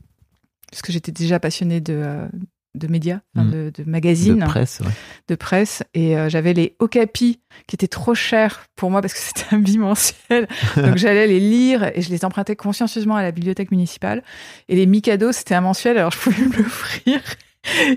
[0.71, 2.27] parce que j'étais déjà passionnée de, euh,
[2.75, 3.51] de médias, Mm.
[3.51, 4.91] de, de magazines, De presse, ouais.
[5.29, 9.19] de presse et euh, j'avais les Okapi qui étaient trop chers pour moi parce que
[9.23, 10.49] c'était un bimensuel.
[10.77, 14.23] Donc j'allais les lire et je les empruntais consciencieusement à la bibliothèque municipale.
[14.69, 17.21] Et les Mikado, c'était un mensuel, alors je pouvais me l'offrir.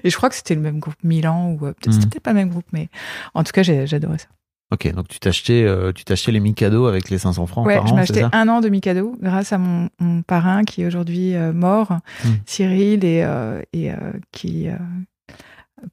[0.03, 2.01] Et je crois que c'était le même groupe Milan ou euh, peut-être Mm.
[2.01, 2.89] c'était pas le même groupe, mais
[3.33, 4.27] en tout cas j'adorais ça.
[4.71, 7.85] Ok, donc tu t'achetais, euh, tu t'achetais les Mikado avec les 500 francs Ouais, par
[7.87, 8.29] je an, acheté ça?
[8.33, 11.91] un an de Mikado grâce à mon, mon parrain qui est aujourd'hui euh, mort,
[12.23, 12.29] Mm.
[12.45, 13.91] Cyril, et, euh, et
[14.31, 14.67] qui,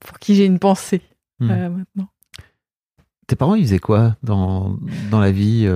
[0.00, 1.02] pour qui j'ai une pensée
[1.40, 1.50] Mm.
[1.50, 2.08] euh, maintenant.
[3.26, 4.76] Tes parents, ils faisaient quoi dans,
[5.10, 5.68] dans la vie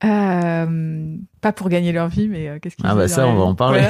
[0.00, 3.54] pas pour gagner leur vie, mais qu'est-ce qu'ils Ah bah faisaient ça, on va en
[3.54, 3.86] parler.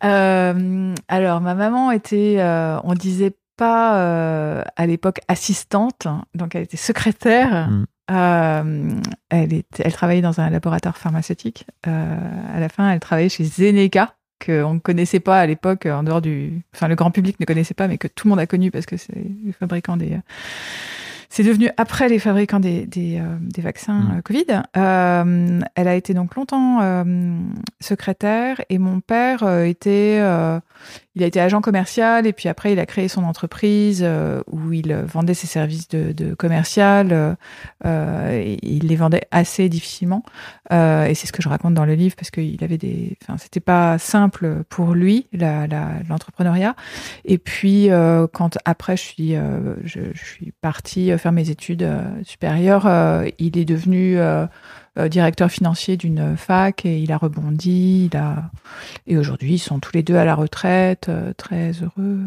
[0.00, 2.38] Alors, ma maman était,
[2.84, 7.68] on disait pas euh, à l'époque assistante, donc elle était secrétaire.
[7.68, 7.86] Mm.
[8.10, 11.66] Euh, elle, était, elle travaillait dans un laboratoire pharmaceutique.
[11.86, 12.16] Euh,
[12.56, 16.22] à la fin, elle travaillait chez Zeneca, qu'on ne connaissait pas à l'époque, en dehors
[16.22, 16.62] du.
[16.74, 18.86] Enfin, le grand public ne connaissait pas, mais que tout le monde a connu parce
[18.86, 19.12] que c'est
[19.44, 20.18] le fabricant des.
[21.32, 24.16] C'est devenu après les fabricants des, des, euh, des vaccins Mm.
[24.16, 24.62] euh, Covid.
[24.76, 26.80] Euh, elle a été donc longtemps
[27.80, 30.20] secrétaire et mon père était,
[31.20, 34.72] il a été agent commercial et puis après il a créé son entreprise euh, où
[34.72, 37.12] il vendait ses services de, commercial.
[37.12, 37.34] euh,
[37.84, 40.24] euh, il les vendait assez difficilement
[40.72, 43.36] Euh, et c'est ce que je raconte dans le livre parce qu'il avait des, enfin
[43.38, 45.26] c'était pas simple pour lui
[46.08, 46.74] l'entrepreneuriat.
[47.24, 51.82] Et puis euh, quand après je suis, euh, je, je suis partie faire mes études
[51.82, 54.16] euh, supérieures, euh, il est devenu
[54.98, 58.08] euh, euh, directeur financier d'une fac et il a rebondi.
[58.10, 58.50] Il a
[59.06, 62.20] et aujourd'hui ils sont tous les deux à la retraite, euh, très heureux.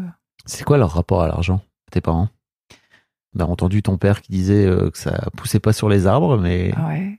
[0.46, 2.28] C'est quoi leur rapport à l'argent, tes parents?
[3.36, 6.72] On a entendu ton père qui disait que ça poussait pas sur les arbres, mais.
[6.86, 7.18] Ouais.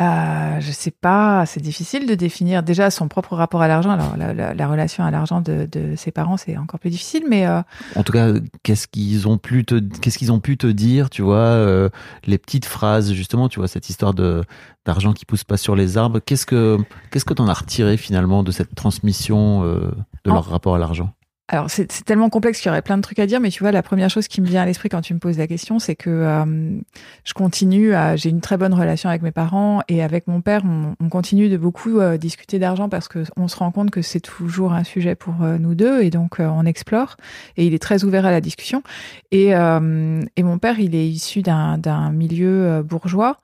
[0.00, 3.90] Euh, je sais pas, c'est difficile de définir déjà son propre rapport à l'argent.
[3.90, 7.60] Alors la, relation à l'argent de, ses parents, c'est encore plus difficile, mais euh,
[7.94, 8.32] en tout cas,
[8.64, 11.90] qu'est-ce qu'ils ont pu te, qu'est-ce qu'ils ont pu te dire, tu vois, euh,
[12.24, 14.42] les petites phrases justement, tu vois, cette histoire de
[14.84, 16.18] d'argent qui pousse pas sur les arbres.
[16.18, 16.78] Qu'est-ce que
[17.12, 21.14] qu'est-ce que t'en as retiré finalement de cette transmission de leur rapport à l'argent?
[21.48, 23.70] Alors c'est tellement complexe qu'il y aurait plein de trucs à dire, mais tu vois,
[23.70, 25.94] la première chose qui me vient à l'esprit quand tu me poses la question, c'est
[25.94, 26.80] que euh,
[27.24, 30.62] je continue à, j'ai une très bonne relation avec mes parents et avec mon père,
[30.64, 34.00] on, on continue de beaucoup euh, discuter d'argent parce que on se rend compte que
[34.00, 37.16] c'est toujours un sujet pour euh, nous deux et donc on explore
[37.58, 38.82] et il est très ouvert à la discussion.
[39.30, 43.38] Et, et mon père, il est issu d'un milieu bourgeois,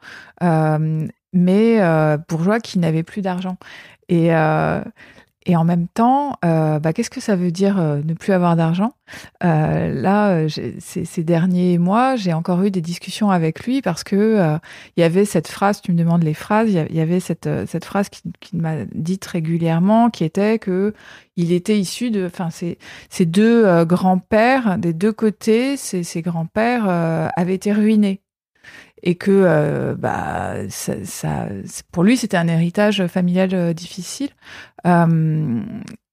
[1.32, 1.80] mais
[2.28, 3.56] bourgeois qui n'avait plus d'argent.
[4.08, 4.30] Et
[5.46, 8.56] et en même temps, euh, bah, qu'est-ce que ça veut dire euh, ne plus avoir
[8.56, 8.92] d'argent?
[9.42, 14.58] Euh, Là, ces, derniers mois, j'ai encore eu des discussions avec lui parce que
[14.96, 15.80] il y avait cette phrase.
[15.80, 16.68] Tu me demandes les phrases.
[16.70, 20.94] Il y avait cette phrase qui, m'a dite régulièrement, qui était que
[21.36, 26.88] il était issu de, enfin, ces, ces deux grands-pères des deux côtés, ces grands-pères
[27.36, 28.20] avaient été ruinés
[29.02, 31.48] et que euh, bah ça, ça,
[31.92, 34.30] pour lui c'était un héritage familial euh, difficile.
[34.86, 35.62] Euh,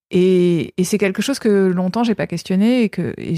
[0.09, 3.35] et, et c'est quelque chose que longtemps j'ai pas questionné et que et,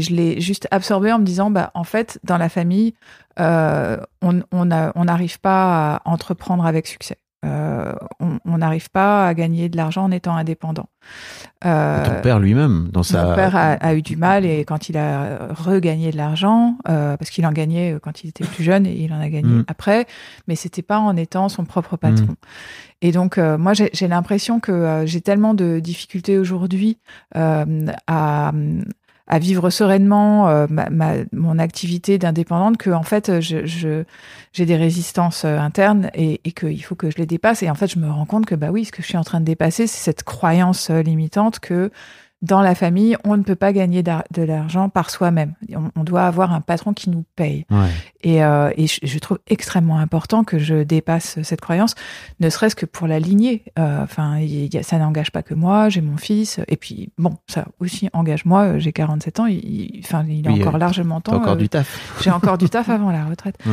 [0.00, 2.94] je l'ai juste absorbé en me disant bah en fait dans la famille
[3.38, 9.68] on on on n'arrive pas à entreprendre avec succès euh, on n'arrive pas à gagner
[9.68, 10.88] de l'argent en étant indépendant.
[11.64, 13.24] Euh, ton père lui-même, dans sa...
[13.24, 17.30] Mon père a, eu du mal et quand il a regagné de l'argent, euh, parce
[17.30, 19.64] qu'il en gagnait quand il était plus jeune et il en a gagné mm.
[19.68, 20.06] après,
[20.48, 22.32] mais c'était pas en étant son propre patron.
[22.32, 22.36] Mm.
[23.02, 26.98] Et donc, moi, j'ai l'impression que j'ai tellement de difficultés aujourd'hui
[27.34, 28.52] à
[29.26, 34.04] à vivre sereinement euh, ma, ma, mon activité d'indépendante que en fait je
[34.52, 37.62] j'ai des résistances euh, internes et, et qu'il faut que je les dépasse.
[37.62, 39.24] Et en fait je me rends compte que bah oui ce que je suis en
[39.24, 41.90] train de dépasser c'est cette croyance euh, limitante que
[42.42, 45.54] dans la famille, on ne peut pas gagner de l'argent par soi-même.
[45.96, 47.64] On, doit avoir un patron qui nous paye.
[48.22, 51.94] Et, euh, et je, trouve extrêmement important que je dépasse cette croyance,
[52.40, 53.64] ne serait-ce que pour la lignée.
[53.78, 54.38] Euh, enfin,
[54.82, 56.60] ça n'engage pas que moi, j'ai mon fils.
[56.68, 58.78] Et puis, bon, ça aussi engage moi.
[58.78, 59.46] J'ai 47 ans.
[59.46, 61.36] Il, enfin, il a encore largement temps.
[61.36, 62.20] encore euh, du taf.
[62.22, 63.58] J'ai encore du taf avant la retraite.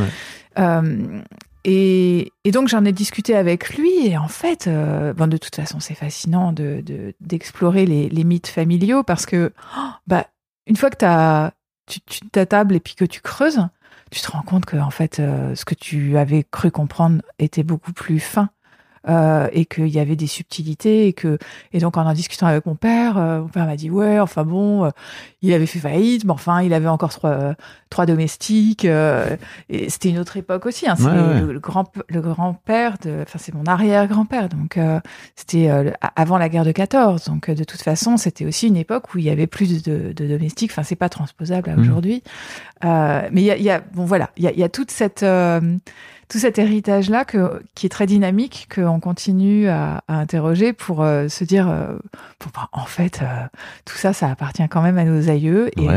[0.60, 1.21] Euh,
[1.65, 5.80] et, donc j'en ai discuté avec lui et en fait, euh, bon, de toute façon
[5.80, 6.84] c'est fascinant de
[7.21, 10.28] d'explorer les, les, mythes familiaux parce que oh, bah
[10.67, 11.54] une fois que as,
[11.88, 13.65] tu tu t'attables et puis que tu creuses,
[14.12, 17.63] tu te rends compte que en fait euh, ce que tu avais cru comprendre était
[17.63, 18.49] beaucoup plus fin
[19.10, 21.38] euh, et qu'il y avait des subtilités et que
[21.74, 24.46] et donc en en discutant avec mon père, euh, mon père m'a dit ouais enfin
[24.46, 24.89] bon, euh,
[25.42, 27.56] il avait fait faillite, mais enfin il avait encore trois
[27.89, 30.88] trois domestiques et c'était une autre époque aussi.
[30.88, 34.80] Hein, c'est le, grand le grand père de, enfin c'est mon arrière grand père donc
[35.36, 35.70] c'était
[36.16, 39.26] avant la guerre de 14 donc de toute façon c'était aussi une époque où il
[39.26, 40.72] y avait plus de, de domestiques.
[40.72, 41.82] Enfin c'est pas transposable à mmh.
[41.82, 42.24] aujourd'hui,
[42.84, 45.26] mais il y a, y a, bon voilà il y a, y a toute cette
[46.34, 51.28] tout cet héritage-là que, qui est très dynamique, qu'on continue à, à, interroger pour euh,
[51.28, 51.96] se dire, euh,
[52.56, 53.26] bah, en fait, euh,
[53.86, 55.69] tout ça, ça appartient quand même à nos aïeux.
[55.80, 55.88] Et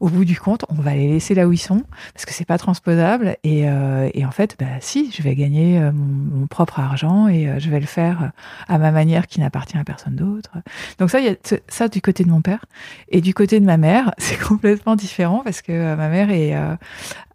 [0.00, 2.44] au bout du compte, on va les laisser là où ils sont, parce que c'est
[2.44, 3.36] pas transposable.
[3.44, 7.70] Et, et, en fait, bah, si, je vais gagner mon, mon, propre argent et je
[7.70, 8.32] vais le faire
[8.66, 10.50] à ma manière qui n'appartient à personne d'autre.
[10.98, 11.36] Donc ça, il y a
[11.68, 12.64] ça du côté de mon père.
[13.08, 16.56] Et du côté de ma mère, c'est complètement différent parce que ma mère est,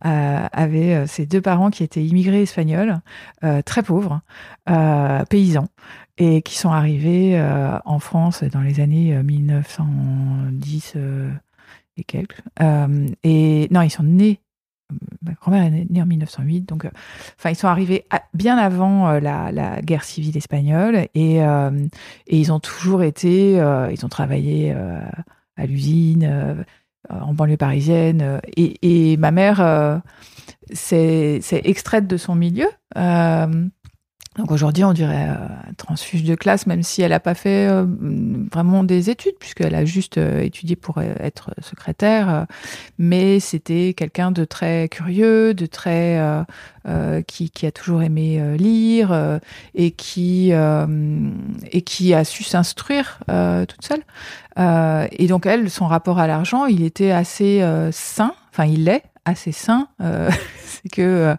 [0.02, 3.00] avait ses deux parents qui étaient immigrés espagnols,
[3.44, 4.22] euh, très pauvres,
[4.70, 5.68] euh, paysans,
[6.18, 10.96] et qui sont arrivés euh, en France dans les années 1910
[11.98, 12.42] et quelques.
[13.24, 14.40] et non, ils sont nés
[15.22, 16.86] ma grand-mère est née en 1908, donc
[17.38, 21.40] enfin ils sont arrivés bien avant la, guerre civile espagnole et,
[22.28, 26.66] ils ont toujours été, ils ont travaillé à l'usine
[27.10, 30.02] en banlieue parisienne et ma mère
[30.74, 32.68] c'est extraite de son milieu.
[32.98, 33.66] Euh,
[34.38, 35.36] donc aujourd'hui, on dirait euh,
[35.76, 37.86] transfuge de classe, même si elle n'a pas fait euh,
[38.50, 42.46] vraiment des études, puisqu'elle a juste étudié pour être secrétaire.
[42.98, 46.18] mais c'était quelqu'un de très curieux, de très
[47.28, 49.40] qui, a toujours aimé lire
[49.76, 53.20] et qui et qui a su s'instruire
[53.68, 54.04] toute seule.
[55.12, 58.34] et donc elle, son rapport à l'argent, il était assez sain.
[58.54, 59.88] Enfin, il l'est assez sain.
[60.82, 61.36] c'est que euh,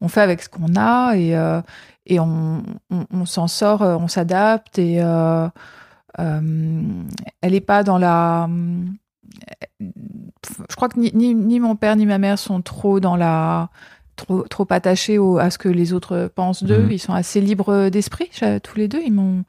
[0.00, 1.60] on fait avec ce qu'on a et, euh,
[2.06, 5.52] et on, on, s'en sort, euh, on s'adapte et elle
[7.42, 8.48] n'est pas dans la
[9.80, 13.68] je crois que ni, ni, ni mon père ni ma mère sont trop dans la
[14.16, 16.84] trop, trop attachés au, à ce que les autres pensent d'eux.
[16.84, 16.90] Mhm.
[16.90, 18.30] Ils sont assez libres d'esprit,
[18.62, 19.00] tous les deux.
[19.04, 19.44] Ils m'ont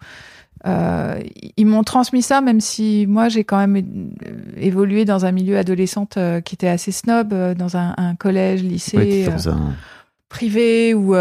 [0.68, 1.20] euh,
[1.57, 5.57] ils m'ont transmis ça, même si moi j'ai quand même euh, évolué dans un milieu
[5.57, 9.38] adolescente euh, qui était assez snob, euh, dans un, un collège, lycée Ouais, un-
[10.30, 11.16] privé où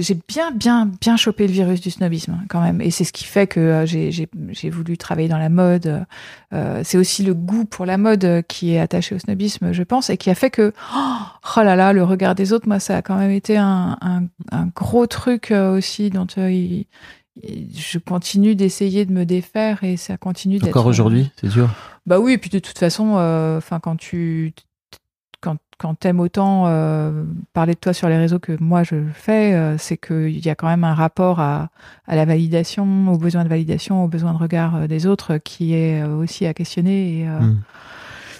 [0.00, 2.80] j'ai bien, bien, bien chopé le virus du snobisme hein, quand même.
[2.80, 4.30] Et c'est ce qui fait que j'ai-
[4.70, 6.04] voulu travailler dans la mode.
[6.84, 10.16] C'est aussi le goût pour la mode qui est attaché au snobisme, je pense, et
[10.16, 10.98] qui a fait que, oh,
[11.56, 13.98] oh là là, le regard des autres, moi, ça a quand même été un,
[14.76, 16.86] gros truc aussi dont il-
[17.42, 20.68] je continue d'essayer de me défaire et ça continue d'être.
[20.70, 21.70] Encore aujourd'hui, c'est dur.
[22.06, 24.52] Bah oui, et puis de toute façon, euh, enfin quand tu
[25.40, 29.10] quand, quand t'aimes autant euh, parler de toi sur les réseaux que moi je le
[29.12, 31.70] fais, euh, c'est qu'il y a quand même un rapport à,
[32.06, 35.74] à la validation, aux besoins de validation, aux besoins de regard euh, des autres qui
[35.74, 37.60] est aussi à questionner et euh, Mm.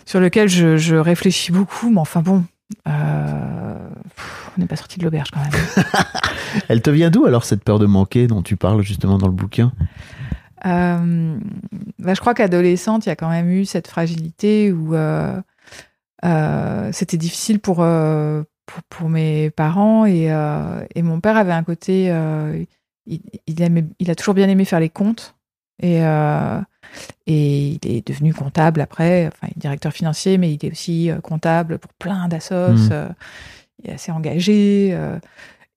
[0.07, 1.91] sur lequel je, je réfléchis beaucoup.
[1.91, 2.45] Mais enfin bon,
[2.89, 5.51] euh, pff, on n'est pas sorti de l'auberge quand même.
[6.69, 9.33] Elle te vient d'où alors cette peur de manquer dont tu parles justement dans le
[9.33, 9.73] bouquin?
[10.65, 11.39] Euh,
[11.99, 15.41] bah, je crois qu'adolescente, il y a quand même eu cette fragilité où euh,
[16.93, 20.29] c'était difficile pour, pour, pour mes parents et,
[20.95, 22.07] et mon père avait un côté.
[23.07, 25.35] il, il, aimait- il a toujours bien aimé faire les comptes
[25.83, 26.01] et,
[27.27, 31.11] et il est devenu comptable après, enfin, il est directeur financier, mais il est aussi
[31.11, 32.55] euh, comptable pour plein d'assos.
[32.73, 32.89] Mhm.
[32.93, 33.09] euh,
[33.83, 34.91] il est assez engagé.
[34.93, 35.19] euh,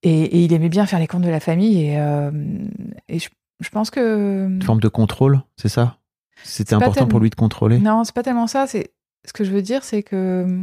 [0.03, 1.95] et, et il aimait bien faire les comptes de la famille et,
[3.07, 5.97] et je, je pense que Une forme de contrôle, c'est ça?
[6.43, 7.79] C'était important pour lui de contrôler?
[7.79, 8.67] Non, c'est pas tellement ça.
[8.67, 8.91] C'est
[9.25, 10.59] ce que je veux dire, c'est que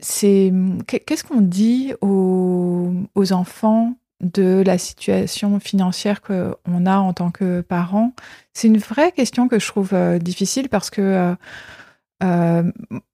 [0.00, 0.52] c'est
[0.86, 3.94] qu'est- qu'est-ce qu'on dit aux, aux enfants
[4.24, 8.12] de la situation financière qu'on a en tant que parents?
[8.52, 11.34] C'est une vraie question que je trouve euh, difficile parce que
[12.22, 12.70] euh,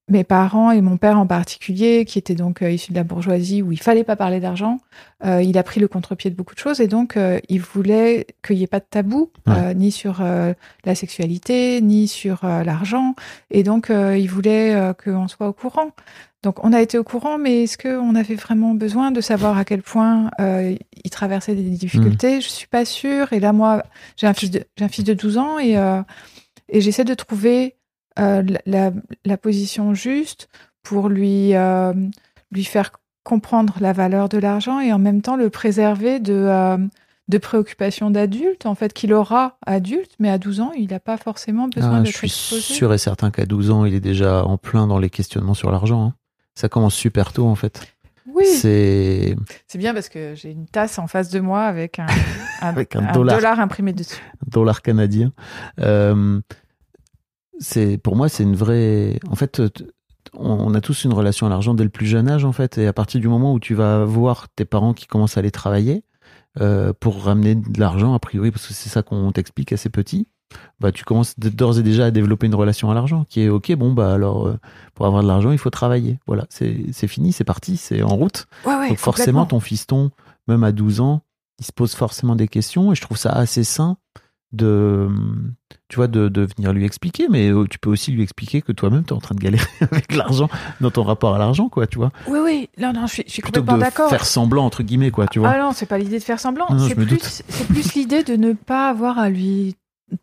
[0.09, 3.62] mes parents et mon père en particulier, qui était donc euh, issu de la bourgeoisie
[3.62, 4.78] où il fallait pas parler d'argent,
[5.24, 8.26] euh, il a pris le contre-pied de beaucoup de choses et donc euh, il voulait
[8.44, 9.30] qu'il n'y ait pas de tabou,
[9.74, 10.22] ni sur
[10.84, 13.14] la sexualité, ni sur l'argent.
[13.51, 15.90] Et donc, il voulait qu'on soit au courant.
[16.42, 19.64] Donc, on a été au courant, mais est-ce qu'on avait vraiment besoin de savoir à
[19.64, 20.74] quel point euh,
[21.05, 22.40] il traversait des difficultés?
[22.40, 23.32] Je suis pas sûre.
[23.34, 23.82] Et là, moi,
[24.16, 26.03] j'ai un fils de, j'ai un fils de 12 ans et, euh,
[26.70, 27.76] et j'essaie de trouver
[28.21, 28.43] euh,
[29.25, 30.49] la, position juste
[30.83, 31.93] pour lui, euh,
[32.53, 32.93] lui faire
[33.25, 36.77] comprendre la valeur de l'argent et en même temps le préserver de, euh,
[37.29, 41.16] de préoccupations d'adulte, en fait, qu'il aura adulte, mais à 12 ans, il n'a pas
[41.16, 44.45] forcément besoin Ah, de Je suis sûr et certain qu'à 12 ans, il est déjà
[44.45, 46.03] en plein dans les questionnements sur l'argent.
[46.07, 46.14] hein.
[46.55, 47.81] Ça commence super tôt en fait.
[48.33, 49.35] Oui, C'est
[49.66, 52.07] c'est bien parce que j'ai une tasse en face de moi avec un,
[52.61, 53.59] un, Avec un dollar.
[53.61, 54.21] imprimé dessus.
[54.47, 55.33] dollar canadien.
[55.81, 56.41] Euh,
[57.61, 59.21] c'est pour moi, c'est une vraie.
[59.31, 59.63] En fait,
[60.35, 62.79] on, a tous une relation à l'argent dès le plus jeune âge, en fait.
[62.79, 65.51] Et à partir du moment où tu vas voir tes parents qui commencent à aller
[65.51, 66.03] travailler
[66.61, 70.27] euh, pour ramener de l'argent, a priori, parce que c'est ça qu'on t'explique assez petit,
[70.81, 73.73] bah tu commences d'ores et déjà à développer une relation à l'argent qui est ok.
[73.77, 74.59] Bon bah alors euh,
[74.95, 76.19] pour avoir de l'argent, il faut travailler.
[76.27, 78.47] Voilà, c'est c'est fini, c'est parti, c'est en route.
[78.65, 80.11] Ouais, ouais, Donc forcément, ton fiston,
[80.49, 81.23] même à 12 ans,
[81.61, 83.99] il se pose forcément des questions et je trouve ça assez sain
[84.53, 85.09] de,
[85.88, 88.72] tu vois, de, de venir lui expliquer, mais euh, tu peux aussi lui expliquer que
[88.72, 90.48] toi-même, tu es en train de galérer avec l'argent,
[90.80, 92.11] dans ton rapport à l'argent, quoi, tu vois.
[92.26, 94.11] Oui, oui, non, non, je suis, je suis complètement d'accord.
[94.11, 95.51] faire semblant, entre guillemets, quoi, tu vois.
[95.51, 96.66] Ah non, c'est pas l'idée de faire semblant.
[96.88, 99.76] C'est plus, c'est plus l'idée de ne pas avoir à lui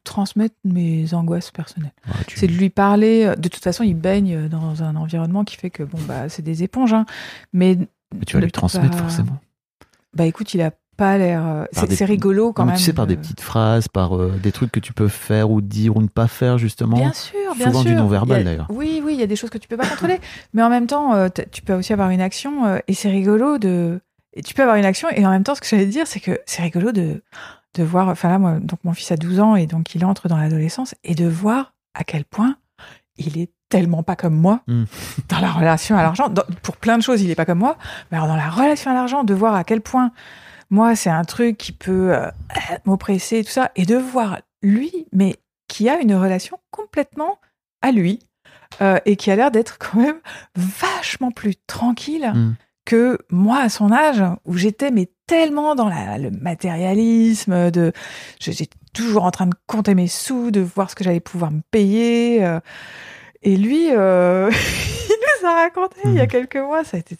[0.03, 1.93] transmettre mes angoisses personnelles.
[2.27, 3.33] Tu- C'est de lui parler.
[3.37, 6.61] De toute façon, il baigne dans un environnement qui fait que bon bah c'est des
[6.63, 7.05] éponges, hein.
[7.53, 7.77] Mais
[8.13, 9.39] mais tu vas lui transmettre pas- forcément.
[10.13, 11.41] bah écoute, il a pas l'air.
[11.45, 12.77] euh, C'est rigolo quand Non, même.
[12.77, 15.49] tu sais, par de- des petites phrases, par euh, des trucs que tu peux faire
[15.51, 16.97] ou dire ou ne pas faire, justement.
[16.97, 17.91] Bien sûr, bien Souvent sûr.
[17.91, 18.67] du non-verbal, d'ailleurs.
[18.69, 20.19] Oui, oui, il y a des choses que tu peux pas contrôler,
[20.53, 23.57] mais en même temps, euh, tu peux aussi avoir une action euh, et c'est rigolo
[23.57, 24.01] de.
[24.33, 26.19] Et tu peux avoir une action et en même temps, ce que j'allais dire, c'est
[26.19, 27.21] que c'est rigolo de
[27.75, 28.09] de voir.
[28.09, 30.95] Enfin là, moi, donc mon fils a 12 ans et donc il entre dans l'adolescence
[31.03, 32.55] et de voir à quel point
[33.17, 34.83] il est tellement pas comme moi Mm.
[35.29, 36.31] dans la relation à l'argent.
[36.61, 37.77] Pour plein de choses, il est pas comme moi,
[38.11, 40.11] mais alors dans la relation à l'argent, de voir à quel point
[40.69, 42.29] moi, c'est un truc qui peut euh,
[42.85, 45.35] m'oppresser, tout ça, et de voir lui, mais
[45.67, 47.39] qui a une relation complètement
[47.81, 48.19] à lui,
[48.81, 50.19] euh, et qui a l'air d'être quand même
[50.55, 52.55] vachement plus tranquille Mm.
[52.85, 57.91] que moi à son âge, où j'étais mais tellement dans la- le matérialisme, de,
[58.39, 61.61] j'étais toujours en train de compter mes sous, de voir ce que j'allais pouvoir me
[61.71, 62.45] payer.
[62.45, 62.59] euh,
[63.43, 66.27] et lui, il nous a raconté il y a Mhm.
[66.29, 67.17] quelques mois, ça a été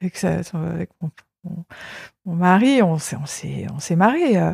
[0.00, 1.10] avec, sa- son- avec mon,
[1.44, 1.64] mon-
[2.34, 3.26] mari, on s'est, on
[4.36, 4.52] euh,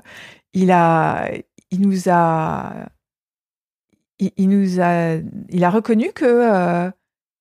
[0.52, 1.28] il a,
[1.80, 2.88] nous a,
[5.70, 6.90] reconnu que euh,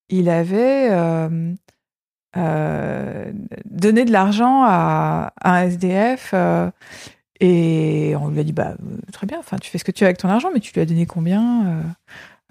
[0.10, 1.56] il avait euh,
[3.66, 6.34] donné de l'argent à, un SDF
[7.40, 8.76] et on lui a dit bah
[9.12, 10.86] très bien, tu fais ce que tu veux avec ton argent, mais tu lui as
[10.86, 11.84] donné combien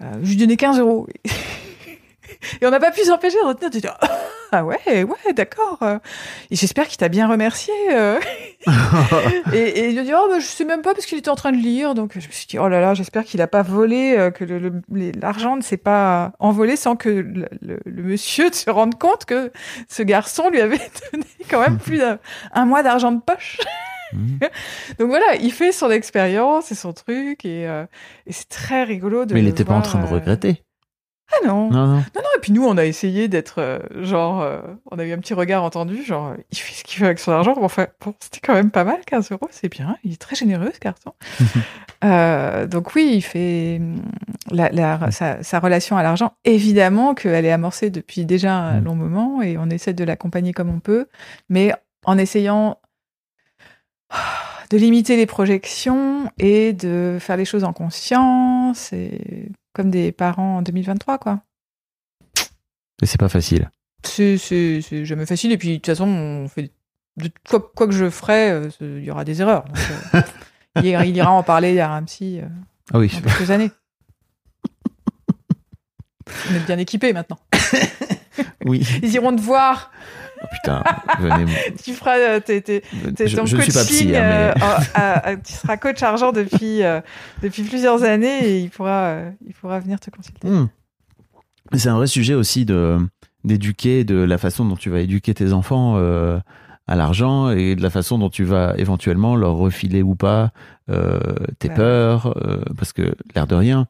[0.01, 1.07] Je lui ai donné 15 euros.
[2.61, 3.69] Et on n'a pas pu s'empêcher de retenir.
[3.69, 3.97] de dire,
[4.51, 5.79] Ah ouais, ouais, d'accord.
[6.49, 7.73] Et j'espère qu'il t'a bien remercié.
[7.91, 8.19] euh.
[9.53, 11.35] et, et il a dit, oh, bah, je sais même pas parce qu'il était en
[11.35, 11.93] train de lire.
[11.93, 14.45] Donc je me suis dit, oh là là, j'espère qu'il a pas volé, euh, que
[15.19, 19.51] l'argent ne s'est pas envolé sans que le, le- le monsieur se rende compte que
[19.89, 20.79] ce garçon lui avait
[21.11, 22.19] donné quand même plus d'un
[22.53, 23.57] un mois d'argent de poche.
[24.99, 27.85] Donc voilà, il fait son expérience et son truc et, euh,
[28.27, 29.33] et c'est très rigolo de.
[29.33, 30.61] Mais il n'était pas en train de regretter.
[31.31, 31.69] Ah non.
[31.71, 31.99] Non, non.
[31.99, 34.59] Et puis nous, on a essayé d'être euh, genre, euh,
[34.91, 37.17] on a eu un petit regard entendu, genre, euh, il fait ce qu'il veut avec
[37.19, 37.53] son argent.
[37.53, 39.97] Bon, enfin, bon, c'était quand même pas mal, 15 euros, c'est bien.
[40.03, 41.13] Il est très généreux, ce garçon.
[42.71, 44.01] Donc oui, il fait hum,
[44.51, 46.33] la, la- sa, sa relation à l'argent.
[46.45, 48.83] Évidemment qu'elle est amorcée depuis déjà un Mm.
[48.83, 51.07] long moment et on essaie de l'accompagner comme on peut,
[51.49, 51.71] mais
[52.05, 52.77] en essayant
[54.69, 60.57] de limiter les projections et de faire les choses en conscience et comme des parents
[60.57, 61.41] en 2023, quoi.
[63.01, 63.69] Et c'est pas facile.
[64.03, 65.51] C'est, jamais facile.
[65.51, 66.71] Et puis, de toute façon, on fait.
[67.17, 69.65] De, quoi, quoi que je ferai, euh, il y aura des erreurs.
[69.65, 69.77] Donc,
[70.15, 70.21] euh,
[70.77, 72.47] il, ira, il ira en parler à Ramsey euh,
[72.93, 73.09] Ah oui.
[73.13, 73.71] dans quelques années.
[76.49, 77.39] On est bien équipés maintenant.
[78.65, 78.85] Oui.
[79.03, 79.91] Ils iront te voir.
[80.45, 80.83] Oh, putain,
[81.19, 81.45] venez.
[81.83, 83.95] Tu feras tes, tes, tes- Je, ton je ne suis pas coaching.
[84.07, 87.01] psy, hein, mais à- à- à- tu seras coach argent depuis, euh,
[87.41, 90.47] depuis plusieurs années et il pourra, euh, il pourra venir te consulter.
[90.49, 90.67] Hmm.
[91.73, 92.97] C'est un vrai sujet aussi de
[93.43, 96.39] d'éduquer, de la façon dont tu vas éduquer tes enfants euh,
[96.87, 100.51] à l'argent et de la façon dont tu vas éventuellement leur refiler ou pas
[100.89, 101.19] euh,
[101.59, 101.75] tes Ouais.
[101.75, 103.87] peurs, euh, parce que l'air de rien.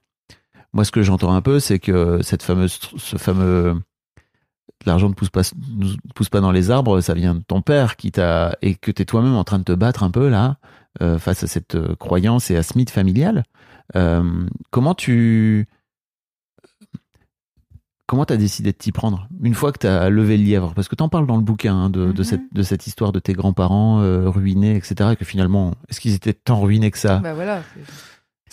[0.73, 3.75] Moi, ce que j'entends un peu, c'est que cette fameuse, ce fameux
[4.85, 5.41] l'argent ne pousse pas,
[5.77, 8.91] ne pousse pas dans les arbres, ça vient de ton père qui t'a et que
[8.91, 10.57] tu es toi-même en train de te battre un peu là
[11.01, 13.43] euh, face à cette euh, croyance et à ce mythe familial.
[13.95, 15.67] Euh, comment tu
[18.07, 20.73] comment t'as décidé de t'y prendre une fois que t'as levé le lièvre?
[20.73, 23.19] Parce que t'en parles dans le bouquin hein, de, de cette, de cette histoire de
[23.19, 25.11] tes grands-parents ruinés, etc.
[25.13, 27.17] Et que finalement, est-ce qu'ils étaient tant ruinés que ça?
[27.17, 27.61] Bah voilà.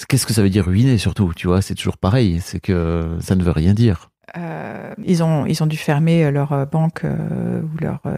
[0.08, 2.40] Qu'est-ce que ça veut dire ruiner surtout Tu vois, c'est toujours pareil.
[2.40, 4.11] C'est que ça ne veut rien dire.
[4.36, 8.16] Euh, ils ont ils ont dû fermer leur euh, banque euh, ou leur euh,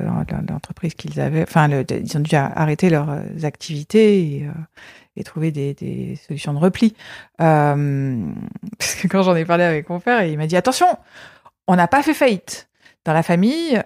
[0.49, 1.43] l'entreprise qu'ils avaient.
[1.43, 4.53] Enfin, ils ont dû arrêter leurs euh, activités et, euh,
[5.17, 6.95] et trouver des, des solutions de repli.
[7.41, 8.25] Euh,
[8.79, 10.87] parce que quand j'en ai parlé avec mon père, il m'a dit attention,
[11.67, 12.69] on n'a pas fait faillite
[13.05, 13.83] dans la famille.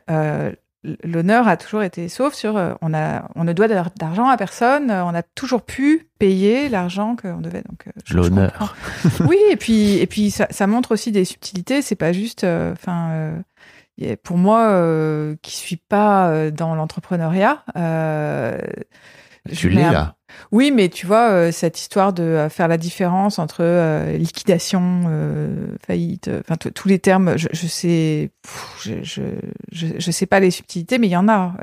[1.02, 4.36] L'honneur a toujours été sauf sur euh, on a on ne doit d'ar- d'argent à
[4.36, 4.90] personne.
[4.90, 7.62] euh, On a toujours pu payer l'argent qu'on devait.
[7.68, 8.76] Donc euh, L'honneur.
[9.26, 11.82] oui, et puis et puis ça, ça montre aussi des subtilités.
[11.82, 12.44] C'est pas juste.
[12.44, 13.32] Enfin,
[14.22, 18.58] pour moi, euh, qui suis pas dans l'entrepreneuriat, euh,
[19.52, 20.14] Tu l'es là.
[20.52, 25.02] Oui, mais tu vois euh, cette histoire de euh, faire la différence entre euh, liquidation,
[25.86, 27.36] faillite, enfin tous les termes.
[27.36, 29.22] Je, je sais, pff, je, je,
[29.72, 31.54] je, je sais pas les subtilités, mais il y en a.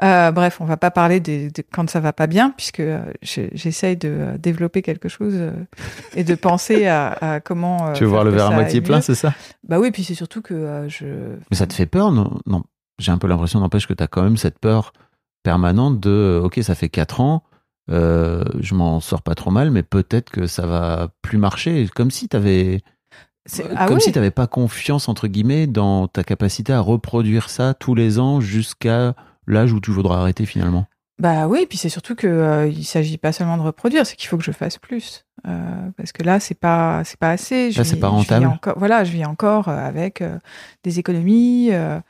[0.32, 2.82] bref, on va pas parler de, de quand ça va pas bien, puisque
[3.22, 5.34] je- j'essaye de développer quelque chose
[6.14, 7.92] et de penser à, à comment.
[7.92, 9.34] tu veux voir le verre à moitié plein, c'est ça?
[9.68, 11.06] Bah oui, puis c'est surtout que je.
[11.50, 12.62] Mais ça te fait peur Non, non.
[12.98, 14.92] J'ai un peu l'impression, n'empêche, que tu as quand même cette peur
[15.46, 17.44] permanente de euh, ok, ça fait 4 ans,
[17.88, 21.88] euh, je m'en sors pas trop mal, mais peut-être que ça va plus marcher.
[21.94, 22.82] Comme si tu avais.
[23.56, 24.00] Comme ah oui.
[24.00, 28.18] si tu n'avais pas confiance, entre guillemets, dans ta capacité à reproduire ça tous les
[28.18, 29.14] ans jusqu'à
[29.46, 30.86] l'âge où tu voudras arrêter finalement.
[31.18, 34.28] Bah oui, puis c'est surtout que euh, il s'agit pas seulement de reproduire, c'est qu'il
[34.28, 37.70] faut que je fasse plus, Euh, parce que là c'est pas c'est pas assez.
[37.70, 38.46] Je Là, c'est vis- pas je rentable.
[38.46, 40.38] encore, voilà, je vis encore euh, avec euh,
[40.82, 41.70] des économies.
[41.72, 42.00] Euh,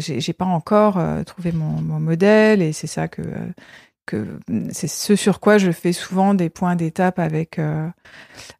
[0.00, 3.52] j'ai j'ai pas encore trouvé mon, mon modèle et c'est ça que euh,
[4.06, 4.26] que
[4.72, 7.88] c'est ce sur quoi je fais souvent des points d'étape avec euh,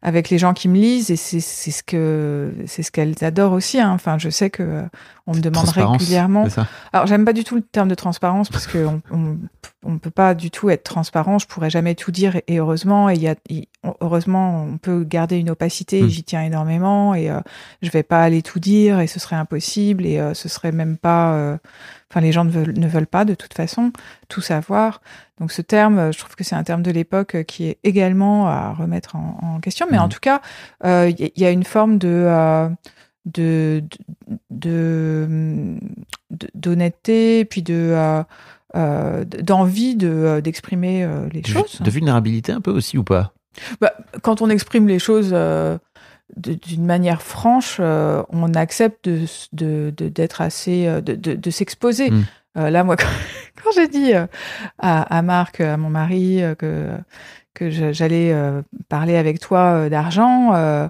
[0.01, 3.53] avec les gens qui me lisent et c'est c'est ce que c'est ce qu'elles adorent
[3.53, 3.79] aussi.
[3.79, 3.91] hein.
[3.91, 4.81] Enfin, je sais que euh,
[5.27, 6.43] on me demande régulièrement.
[6.91, 9.37] Alors, j'aime pas du tout le terme de transparence parce que on, on,
[9.83, 11.39] on peut pas du tout être transparent.
[11.39, 13.35] Je pourrais jamais tout dire et heureusement, il y a,
[14.01, 15.99] heureusement, on peut garder une opacité.
[15.99, 16.09] et Mm.
[16.09, 17.39] J'y tiens énormément et euh,
[17.81, 20.97] je vais pas aller tout dire et ce serait impossible et euh, ce serait même
[20.97, 21.57] pas.
[22.13, 23.91] Euh, Enfin, les gens ne veulent, ne veulent pas de toute façon
[24.29, 25.01] tout savoir.
[25.39, 27.79] Donc, ce terme, euh, je trouve que c'est un terme de l'époque euh, qui est
[27.83, 29.87] également à remettre en, en question.
[29.89, 30.41] Mais en tout cas,
[30.85, 32.69] euh, il y, il y a une forme de euh,
[33.25, 33.83] de
[34.51, 35.27] de
[36.31, 38.23] de- d'honnêteté puis de euh,
[38.75, 43.03] euh, d'envie de euh, d'exprimer euh, les de, choses de vulnérabilité un peu aussi ou
[43.03, 43.33] pas?
[43.81, 43.93] Bah,
[44.23, 45.77] Quand on exprime les choses euh,
[46.35, 52.11] d'une manière franche, euh, on accepte d'être de, de, assez, euh, de, de s'exposer.
[52.11, 52.23] Mm.
[52.55, 52.95] là, moi,
[53.63, 54.27] quand, j'ai dit à,
[54.79, 56.89] à, Marc, à mon mari, que,
[57.53, 58.35] que j'allais
[58.89, 60.89] parler avec toi d'argent,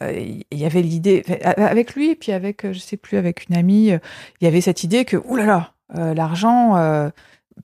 [0.00, 4.44] il y avait l'idée, avec lui, puis avec, je sais plus, avec une amie, il
[4.44, 7.10] y avait cette idée que, oulala, l'argent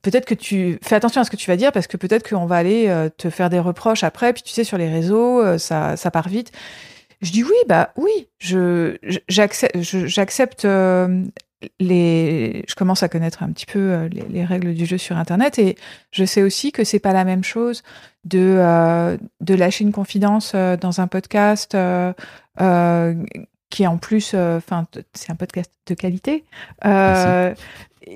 [0.01, 2.45] peut-être que tu fais attention à ce que tu vas dire parce que peut-être qu'on
[2.45, 4.33] va aller euh, te faire des reproches après.
[4.33, 6.51] Puis tu sais, sur les réseaux, euh, ça, ça part vite.
[7.21, 8.97] Je dis oui, bah oui, je
[9.27, 11.23] j'accepte, euh,
[11.79, 12.63] les.
[12.67, 15.75] Je commence à connaître un petit peu les, règles du jeu sur Internet et
[16.11, 17.83] je sais aussi que c'est pas la même chose
[18.23, 21.77] de de lâcher une confidence dans un podcast.
[23.69, 26.45] qui est en plus, enfin, c'est un podcast de qualité,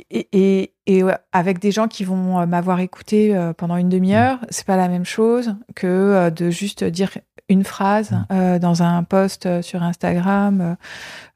[0.10, 4.46] et, et, avec des gens qui vont euh, m'avoir écouté euh, pendant une demi-heure, mmh.
[4.50, 7.12] c'est pas la même chose que euh, de juste dire
[7.50, 8.26] une phrase mmh.
[8.32, 10.78] euh, dans un post euh, sur Instagram.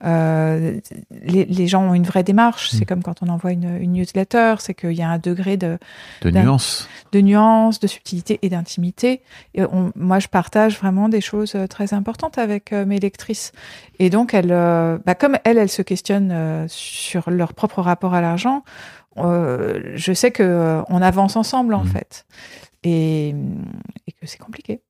[0.06, 0.80] Euh,
[1.12, 2.70] les, les, gens ont une vraie démarche.
[2.70, 2.86] C'est mmh.
[2.86, 5.78] comme quand on envoie une, une newsletter, c'est qu'il y a un degré de
[6.22, 9.22] de nuance, de nuance, de subtilité et d'intimité.
[9.54, 13.52] Et on, moi, je partage vraiment des choses très importantes avec mes lectrices.
[14.00, 14.50] Et donc, elles,
[15.06, 18.64] bah, comme elles, elles se questionnent sur leur propre rapport à l'argent.
[19.18, 21.88] je sais que on avance ensemble en mmh.
[21.88, 22.26] fait,
[22.84, 24.82] et, et que c'est compliqué.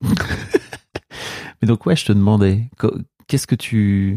[1.62, 2.68] Mais donc, ouais, je te demandais,
[3.26, 4.16] qu'est-ce que tu,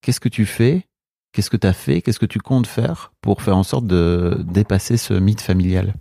[0.00, 0.86] qu'est-ce que tu fais?
[1.32, 2.00] Qu'est-ce que tu as fait?
[2.00, 5.94] Qu'est-ce que tu comptes faire pour faire en sorte de dépasser ce mythe familial?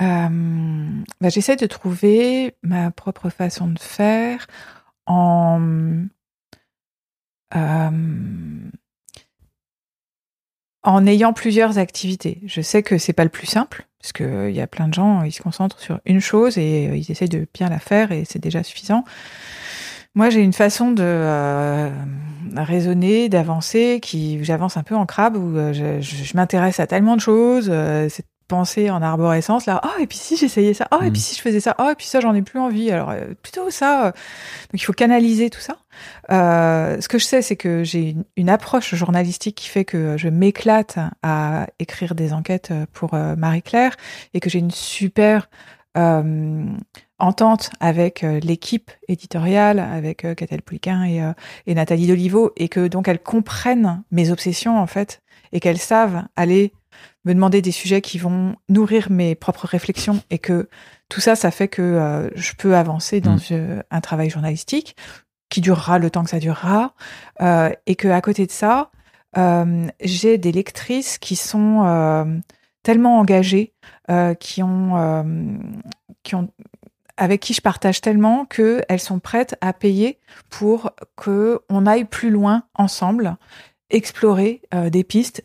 [0.00, 4.46] Bah, J'essaie de trouver ma propre façon de faire
[5.06, 6.06] en,
[10.82, 12.40] en ayant plusieurs activités.
[12.44, 14.92] Je sais que c'est pas le plus simple, parce qu'il euh, y a plein de
[14.92, 18.12] gens, ils se concentrent sur une chose et euh, ils essayent de bien la faire
[18.12, 19.02] et c'est déjà suffisant.
[20.14, 21.88] Moi, j'ai une façon de euh,
[22.54, 27.72] raisonner, d'avancer, qui j'avance un peu en crabe où je, m'intéresse à tellement de choses.
[28.48, 31.24] Penser en arborescence là oh et puis si j'essayais ça oh et puis mm.
[31.24, 33.70] si je faisais ça oh et puis ça j'en ai plus envie alors euh, plutôt
[33.70, 34.06] ça euh.
[34.06, 35.78] donc il faut canaliser tout ça
[36.30, 40.28] euh, ce que je sais c'est que j'ai une, approche journalistique qui fait que je
[40.28, 43.96] m'éclate à écrire des enquêtes pour Marie Claire
[44.32, 45.48] et que j'ai une super
[47.18, 51.32] entente avec l'équipe éditoriale avec Catel Pouliquin et,
[51.66, 55.20] et Nathalie Dolivo et que donc elles comprennent mes obsessions en fait
[55.52, 56.72] et qu'elles savent aller
[57.24, 60.68] me demander des sujets qui vont nourrir mes propres réflexions et que
[61.08, 63.82] tout ça, ça fait que euh, je peux avancer dans mm.
[63.90, 64.96] un travail journalistique
[65.48, 66.94] qui durera le temps que ça durera
[67.40, 68.90] euh, et que à côté de ça,
[69.36, 72.42] euh, j'ai des lectrices qui sont
[72.82, 73.72] tellement engagées,
[74.40, 75.24] qui ont,
[76.22, 76.48] qui ont
[77.16, 80.18] avec qui je partage tellement qu'elles sont prêtes à payer
[80.50, 83.36] pour que on aille plus loin ensemble
[83.90, 85.44] explorer des pistes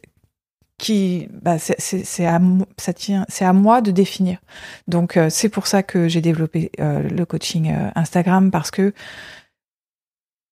[0.79, 2.41] qui bah, c'est à
[2.77, 4.39] ça tient c'est à moi de définir.
[4.87, 8.93] Donc euh, c'est pour ça que j'ai développé euh, le coaching euh, Instagram parce que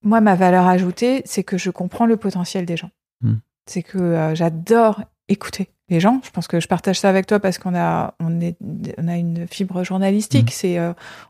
[0.03, 2.91] moi ma valeur ajoutée c'est que je comprends le potentiel des gens.
[3.21, 3.37] Hmm.
[3.65, 6.21] c'est que j'adore écouter les gens.
[6.23, 8.55] Je pense que je partage ça avec toi parce qu'on a on est
[8.99, 10.49] on a une fibre journalistique.
[10.49, 10.59] Hmm.
[10.59, 10.77] c'est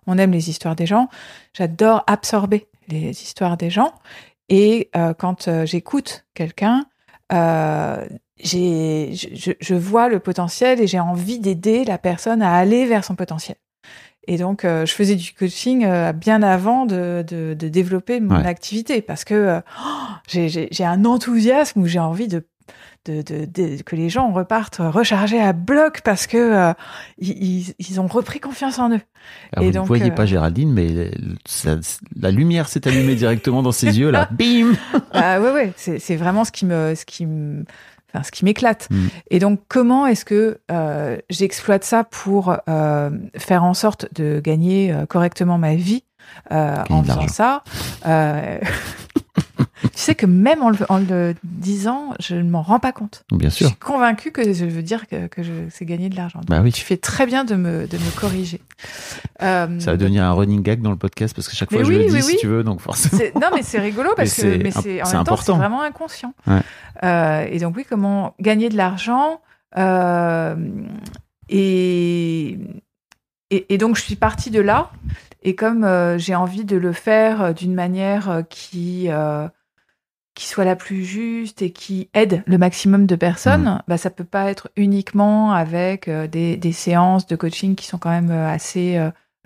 [0.07, 1.07] on aime les histoires des gens.
[1.53, 3.93] J'adore absorber les histoires des gens.
[4.49, 6.85] Et quand j'écoute quelqu'un
[7.33, 8.07] euh,
[8.39, 13.03] j'ai, je, je, vois le potentiel et j'ai envie d'aider la personne à aller vers
[13.03, 13.57] son potentiel.
[14.27, 18.35] Et donc, euh, je faisais du coaching euh, bien avant de, de, de développer mon
[18.35, 22.45] activité parce que euh, oh, j'ai un enthousiasme où j'ai envie de
[23.05, 26.73] de, de, que les gens repartent rechargés à bloc parce que
[27.17, 28.99] ils, ils, ont repris confiance en eux.
[29.53, 31.11] Alors, et vous ne voyez pas Géraldine, mais
[32.17, 34.27] la lumière s'est allumée directement dans ses yeux là.
[34.37, 34.73] Bim.
[35.13, 37.63] Ah ouais ouais, c'est vraiment ce qui me ce qui me
[38.13, 38.87] enfin ce qui m'éclate.
[38.89, 39.07] Mm.
[39.31, 44.91] Et donc comment est-ce que euh, j'exploite ça pour euh, faire en sorte de gagner
[44.91, 46.03] euh, correctement ma vie
[46.51, 47.63] euh, en faisant ça?
[48.05, 48.59] Euh,
[49.81, 53.23] Tu sais que même en le, en le disant, je ne m'en rends pas compte.
[53.31, 53.67] Bien sûr.
[53.67, 55.27] Je suis convaincue que je veux dire que,
[55.69, 56.41] sais gagner de l'argent.
[56.47, 56.71] Bah oui.
[56.71, 58.61] Tu fais très bien de me, de me corriger.
[59.41, 61.91] Euh, ça va devenir un running gag dans le podcast parce que chaque fois je
[61.91, 63.21] le dis si tu veux, donc forcément.
[63.35, 66.33] Non, mais c'est rigolo parce que c'est en même temps c'est vraiment inconscient.
[66.47, 66.61] Ouais.
[67.03, 69.41] Euh, et donc oui, comment gagner de l'argent
[69.77, 70.55] euh,
[71.49, 72.57] et,
[73.49, 74.91] et, et donc je suis partie de là.
[75.43, 79.47] Et comme euh, j'ai envie de le faire d'une manière euh,
[80.37, 83.81] qui soit la plus juste et qui aide le maximum de personnes, mmh.
[83.87, 88.11] bah ça peut pas être uniquement avec des, des, séances de coaching qui sont quand
[88.11, 88.97] même assez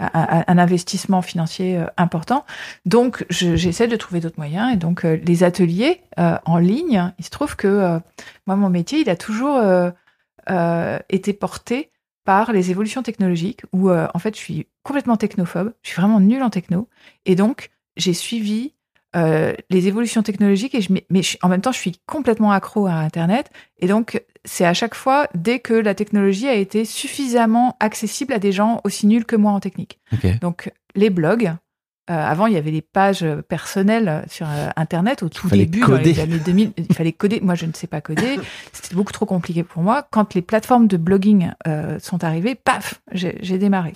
[0.01, 2.45] un, un investissement financier euh, important.
[2.85, 4.73] Donc, je- j'essaie de trouver d'autres moyens.
[4.73, 7.99] Et donc, euh, les ateliers euh, en ligne, il se trouve que euh,
[8.47, 9.91] moi, mon métier, il a toujours euh,
[10.49, 11.91] euh, été porté
[12.23, 15.73] par les évolutions technologiques, où euh, en fait, je suis complètement technophobe.
[15.81, 16.87] Je suis vraiment nulle en techno.
[17.25, 18.73] Et donc, j'ai suivi
[19.15, 22.87] euh, les évolutions technologiques, et je, mais- je- en même temps, je suis complètement accro
[22.87, 23.49] à Internet.
[23.79, 28.39] Et donc, c'est à chaque fois, dès que la technologie a été suffisamment accessible à
[28.39, 29.99] des gens aussi nuls que moi en technique.
[30.41, 31.53] Donc, les blogs.
[32.11, 35.79] Euh, avant, il y avait les pages personnelles sur euh, Internet au tout fallait début,
[35.79, 36.13] dans coder.
[36.13, 36.73] les années 2000.
[36.77, 37.39] Il fallait coder.
[37.41, 38.37] Moi, je ne sais pas coder.
[38.73, 40.05] C'était beaucoup trop compliqué pour moi.
[40.11, 43.93] Quand les plateformes de blogging euh, sont arrivées, paf, j'ai démarré.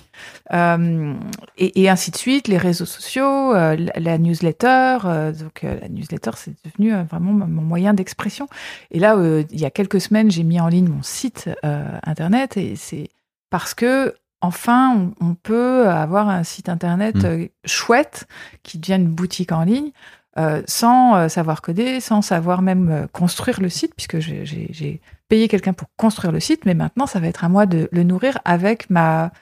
[0.52, 1.12] Euh,
[1.58, 4.98] et, et ainsi de suite, les réseaux sociaux, euh, la, la newsletter.
[5.04, 8.48] euh, donc, euh, la newsletter, c'est devenu euh, vraiment mon moyen d'expression.
[8.90, 11.84] Et là, euh, il y a quelques semaines, j'ai mis en ligne mon site euh,
[12.04, 13.08] internet et c'est
[13.50, 17.24] parce que enfin, on, on peut avoir un site internet Mm.
[17.24, 18.26] euh, chouette
[18.62, 19.90] qui devient une boutique en ligne
[20.38, 25.72] euh, sans euh, savoir coder, sans savoir même construire le site, puisque j'ai payé quelqu'un
[25.72, 28.90] pour construire le site, mais maintenant, ça va être à moi de le nourrir avec
[28.90, 29.32] ma,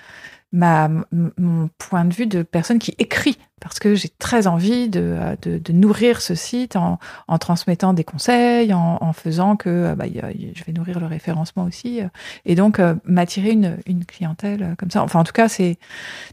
[0.55, 5.01] ma, mon point de vue de personne qui écrit, parce que j'ai très envie de,
[5.01, 9.69] euh, de, de nourrir ce site en, en transmettant des conseils, en, en faisant que
[9.69, 12.09] euh, bah, je vais nourrir le référencement aussi, euh,
[12.45, 15.03] et donc m'attirer une, une clientèle comme ça.
[15.03, 15.77] Enfin, en tout cas, c'est,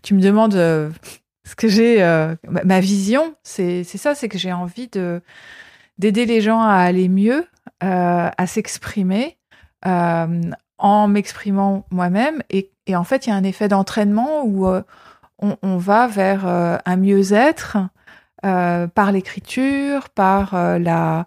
[0.04, 2.00] tu me demandes ce que j'ai,
[2.48, 5.22] ma, vision, c'est c'est ça, c'est que j'ai envie de
[5.98, 7.48] d'aider les gens à aller mieux,
[7.80, 9.38] à s'exprimer.
[9.84, 12.44] en m'exprimant moi-même.
[12.50, 14.82] Et, et en fait, il y a un effet d'entraînement où euh,
[15.39, 17.78] on, on va vers euh, un mieux-être
[18.46, 21.26] euh, par l'écriture, par la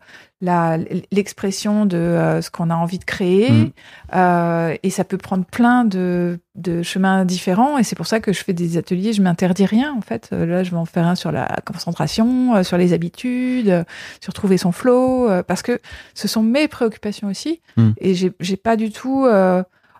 [1.11, 3.73] l'expression de ce qu'on a envie de créer.
[4.15, 7.79] Euh, et ça peut prendre plein de, de chemins différents.
[7.79, 10.29] Et c'est pour ça que je fais des ateliers, je m'interdis rien, en fait.
[10.33, 13.87] Là, je vais en faire un sur la concentration, sur les habitudes,
[14.21, 15.81] sur trouver son flow, parce que
[16.13, 17.63] ce sont mes préoccupations aussi.
[17.79, 17.95] Mhm.
[17.97, 19.27] Et j'ai pas du tout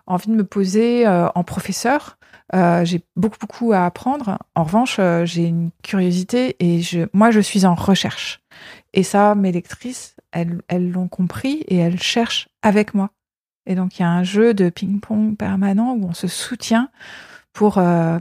[0.07, 2.17] envie de me poser euh, en professeur.
[2.53, 4.37] Euh, j'ai beaucoup beaucoup à apprendre.
[4.55, 8.39] En revanche, euh, j'ai une curiosité et je, moi, je suis en recherche.
[8.93, 13.09] Et ça, mes lectrices, elles elles l'ont compris et elles cherchent avec moi.
[13.65, 16.89] Et donc, il y a un jeu de ping-pong permanent où on se soutient
[17.51, 18.19] pour, euh,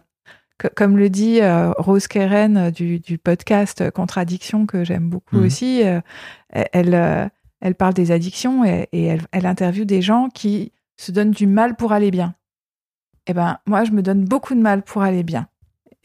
[0.57, 5.45] que- comme le dit euh, Rose Keren du, du podcast Contradiction, que j'aime beaucoup Mhm.
[5.45, 6.01] aussi, euh,
[6.49, 7.31] elle,
[7.61, 11.47] elle parle des addictions et, et elle, elle interviewe des gens qui se donnent du
[11.47, 12.35] mal pour aller bien.
[13.27, 15.49] Eh ben, moi, je me donne beaucoup de mal pour aller bien.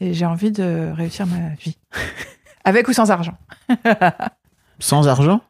[0.00, 1.76] Et j'ai envie de réussir ma vie.
[2.64, 3.36] Avec ou sans argent.
[4.78, 5.42] Sans argent?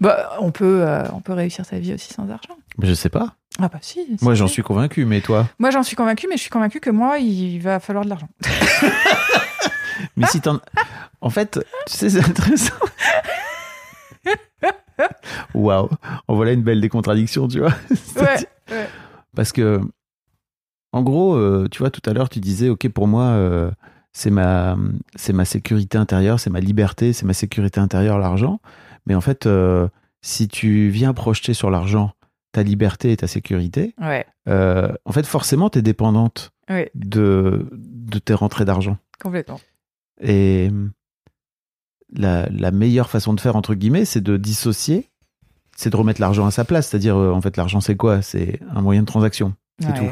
[0.00, 2.56] Bah, on peut, euh, on peut réussir sa vie aussi sans argent.
[2.80, 3.34] Je sais pas.
[3.58, 4.16] Ah bah si.
[4.22, 5.48] Moi, j'en suis convaincu, mais toi?
[5.58, 8.28] Moi, j'en suis convaincue, mais je suis convaincue que moi, il va falloir de l'argent.
[10.16, 10.60] Mais si t'en.
[11.20, 12.74] En fait, tu sais, c'est intéressant.
[15.54, 15.90] Waouh,
[16.28, 17.74] en voilà une belle décontradiction, tu vois.
[18.16, 18.88] Ouais, ouais.
[19.34, 19.80] Parce que,
[20.92, 23.70] en gros, euh, tu vois, tout à l'heure, tu disais, OK, pour moi, euh,
[24.12, 24.76] c'est ma,
[25.14, 28.60] c'est ma sécurité intérieure, c'est ma liberté, c'est ma sécurité intérieure, l'argent.
[29.06, 29.88] Mais en fait, euh,
[30.20, 32.12] si tu viens projeter sur l'argent
[32.52, 38.18] ta liberté et ta sécurité, Ouais, en fait, forcément, tu es dépendante ouais, de, de
[38.18, 38.98] tes rentrées d'argent.
[39.22, 39.60] complètement.
[40.20, 40.70] Et
[42.12, 45.09] la, la meilleure façon de faire, entre guillemets, c'est de dissocier,
[45.80, 46.88] c'est de remettre l'argent à sa place.
[46.88, 48.22] C'est-à-dire, euh, en fait, l'argent, c'est quoi?
[48.22, 49.54] C'est un moyen de transaction.
[49.80, 49.94] C'est Ouais.
[49.94, 50.10] tout.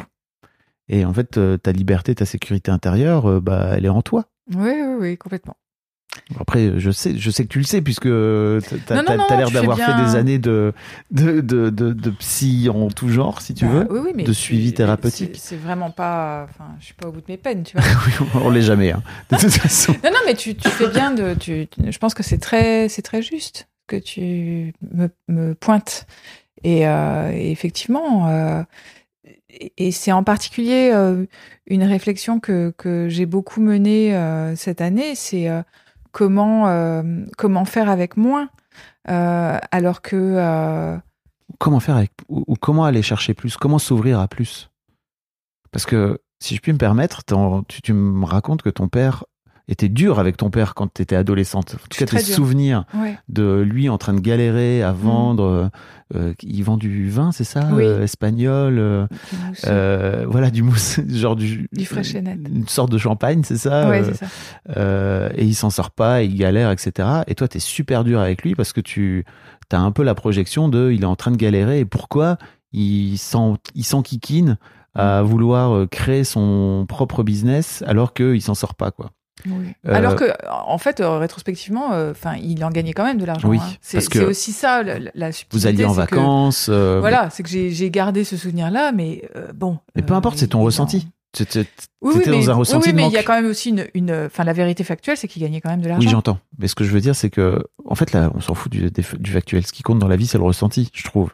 [0.89, 4.25] Et en fait, euh, ta liberté, ta sécurité intérieure, euh, bah, elle est en toi.
[4.55, 5.57] Oui, oui, oui, complètement.
[6.41, 9.79] Après, je sais, je sais que tu le sais, puisque non, t'as l'air tu d'avoir
[9.79, 10.73] fait des années de,
[11.11, 13.87] de, de, de, de psy en tout genre, si tu Bah, veux.
[13.93, 15.37] oui, oui, mais de suivi thérapeutique.
[15.39, 16.47] C'est vraiment pas.
[16.49, 17.87] Enfin, je suis pas au bout de mes peines, tu vois.
[18.07, 19.03] Oui, on l'est jamais, hein.
[19.31, 19.93] de toute façon.
[20.03, 21.35] non, non, mais tu, tu fais bien de.
[21.35, 26.07] Tu, tu- je pense que c'est très, c'est très juste que tu me, me pointes.
[26.63, 28.63] Et, euh, effectivement, euh,
[29.77, 31.27] et, c'est en particulier euh,
[31.67, 34.15] une réflexion que, que j'ai beaucoup menée
[34.57, 35.49] cette année, c'est
[36.13, 37.03] comment,
[37.37, 38.49] comment faire avec moins,
[39.05, 40.99] alors que.
[41.59, 44.71] comment faire avec ou, ou comment aller chercher plus comment s'ouvrir à plus?
[45.71, 47.23] Parce que si je puis me permettre
[47.69, 49.25] tu, tu me racontes que ton père
[49.69, 53.19] était dur avec ton père quand tu étais adolescente en tout cas tes souvenirs ouais.
[53.29, 55.69] de lui en train de galérer à vendre euh,
[56.15, 57.75] euh, il vend du vin c'est ça Mm.
[57.75, 57.85] Oui.
[57.85, 58.79] euh, espagnol
[59.67, 61.87] euh, voilà du mousse genre du Du
[62.49, 65.31] une sorte de champagne c'est ça ouais, c'est ça.
[65.37, 67.09] et il s'en sort pas, il galère, etc.
[67.27, 69.25] Et toi, t'es super dur avec lui parce que tu
[69.73, 72.39] as un peu la projection de il est en train de galérer et pourquoi
[72.73, 74.57] il s'en il s'enquiquine
[74.95, 79.11] à vouloir euh, créer son propre business alors qu'il s'en sort pas, quoi.
[79.47, 79.67] Oui.
[79.87, 83.49] Euh, Alors que, en fait, euh, rétrospectivement, enfin, il en gagnait quand même de l'argent.
[83.49, 83.73] Oui, hein.
[83.81, 85.31] C'est aussi ça, la, la.
[85.53, 86.69] Vous alliez en que- vacances.
[86.69, 89.79] euh, Voilà, c'est que j'ai gardé ce souvenir-là, mais bon.
[89.95, 91.07] Mais peu importe, c'est ton ressenti.
[91.35, 91.45] Tu-
[92.01, 94.45] Oui, dans un ressenti oui, de mais il y a quand même aussi une, enfin,
[94.45, 96.05] la vérité factuelle, c'est qu'il gagnait quand même de l'argent.
[96.05, 96.39] Oui, j'entends.
[96.59, 98.91] Mais ce que je veux dire, c'est que, en fait, là, on s'en fout du,
[98.91, 99.67] du factuel.
[99.67, 101.31] Ce qui compte dans la vie, c'est le ressenti, je trouve.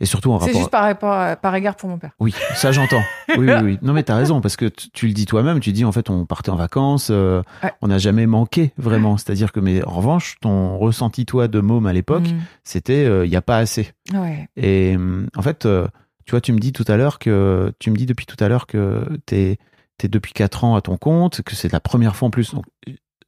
[0.00, 0.60] Et surtout en c'est rapport.
[0.60, 2.12] juste par rapport, par égard pour mon père.
[2.20, 3.02] Oui, ça j'entends.
[3.36, 3.78] Oui, oui, oui.
[3.82, 6.24] Non, mais t'as raison, parce que tu, le dis toi-même, tu dis en fait, on
[6.24, 7.72] partait en vacances, euh, Ouais.
[7.82, 9.16] on n'a jamais manqué vraiment.
[9.16, 12.38] C'est-à-dire que, mais en revanche, ton ressenti, toi, de môme à l'époque, Mm.
[12.64, 13.92] c'était euh, il n'y a pas assez.
[14.14, 14.48] Ouais.
[14.56, 15.86] Et hum, en fait, euh,
[16.24, 18.48] tu vois, tu me dis tout à l'heure que, tu me dis depuis tout à
[18.48, 19.58] l'heure que t'es
[20.02, 22.54] es depuis 4 ans à ton compte, que c'est la première fois en plus.
[22.54, 22.64] Donc,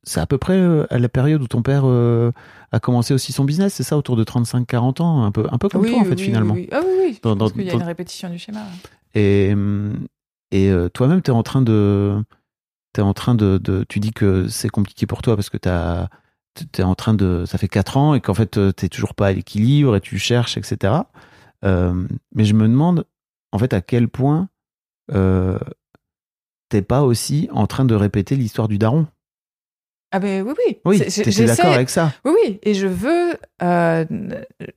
[0.03, 2.33] c'est à peu près euh, à la période où ton père euh,
[2.73, 5.69] a commencé aussi son business, c'est ça, autour de 35-40 ans, un peu, un peu
[5.69, 6.55] comme oui, toi en fait oui, finalement.
[6.55, 6.69] oui, oui.
[6.73, 7.19] Ah oui, oui.
[7.23, 8.61] Dans- parce dans- qu'il y a une répétition du schéma.
[9.15, 10.07] Et, hum,
[10.51, 12.23] et euh, toi-même, tu es en train de.
[12.93, 16.09] T'es en train de, de- Tu dis que c'est compliqué pour toi parce que t'as.
[16.73, 17.45] T'es en train de.
[17.47, 20.57] Ça fait 4 ans et qu'en fait, t'es toujours pas à l'équilibre et tu cherches,
[20.57, 20.95] etc.
[21.65, 23.05] Euh, mais je me demande,
[23.53, 24.49] en fait, à quel point
[25.13, 25.59] euh,
[26.69, 29.07] t'es pas aussi en train de répéter l'histoire du daron.
[30.13, 30.79] Ah ben oui, oui.
[30.85, 32.13] Oui, j'essaie- d'accord avec ça.
[32.25, 32.59] Oui, oui.
[32.63, 34.05] Et je veux, euh,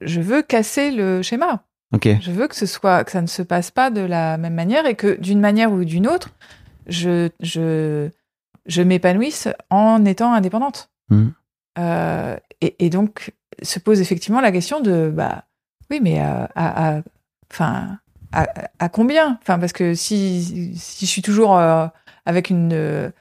[0.02, 1.64] je veux casser le schéma.
[1.94, 2.08] Ok.
[2.22, 4.86] Je veux que ce soit, que ça ne se passe pas de la même manière
[4.86, 6.30] et que d'une manière ou d'une autre,
[6.88, 8.10] je, je,
[8.66, 10.90] je m'épanouisse en étant indépendante.
[11.10, 11.34] Mhm.
[11.80, 15.46] Euh, et, et donc se pose effectivement la question de, bah,
[15.90, 17.02] oui, mais euh, à, à-
[17.52, 17.98] enfin,
[18.32, 18.48] à,
[18.80, 19.38] à combien?
[19.42, 21.88] Enfin, parce que si, si je suis toujours euh,
[22.26, 23.12] avec une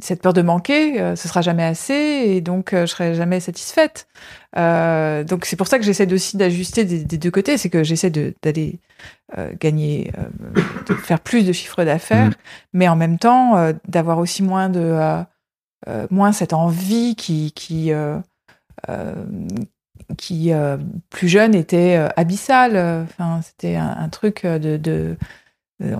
[0.00, 3.40] cette peur de manquer, euh, ce sera jamais assez et donc euh, je serai jamais
[3.40, 4.08] satisfaite.
[4.56, 7.84] Euh, donc c'est pour ça que j'essaie aussi d'ajuster des, des deux côtés, c'est que
[7.84, 8.80] j'essaie d'aller
[9.38, 12.34] euh, gagner, euh, de faire plus de chiffre d'affaires, Mm.
[12.72, 15.22] mais en même temps euh, d'avoir aussi moins de euh,
[15.88, 18.18] euh, moins cette envie qui qui euh,
[18.88, 19.14] euh,
[20.18, 20.76] qui euh,
[21.10, 22.76] plus jeune était euh, abyssale.
[23.04, 25.16] Enfin, c'était un, un truc euh, de, de euh,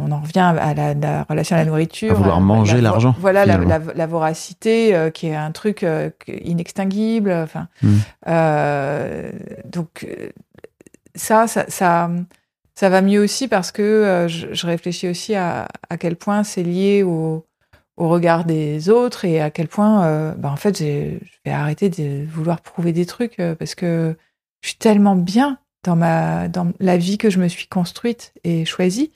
[0.01, 2.12] on en revient à la, la relation à la nourriture.
[2.12, 3.85] À vouloir euh, manger la- l'argent, Voilà, la, finalement.
[3.87, 7.30] la- la voracité euh, qui est un truc euh, inextinguible.
[7.32, 7.97] Enfin, Mm.
[8.28, 9.30] euh,
[9.64, 10.30] donc euh,
[11.14, 12.11] ça, ça, ça,
[12.74, 16.43] ça va mieux aussi parce que euh, je, je réfléchis aussi à, à quel point
[16.45, 17.47] c'est lié au,
[17.97, 21.53] au regard des autres et à quel point, euh, bah, en fait, j'ai- je vais
[21.53, 24.16] arrêter de vouloir prouver des trucs euh, parce que
[24.62, 28.64] je suis tellement bien dans ma dans la vie que je me suis construite et
[28.64, 29.12] choisie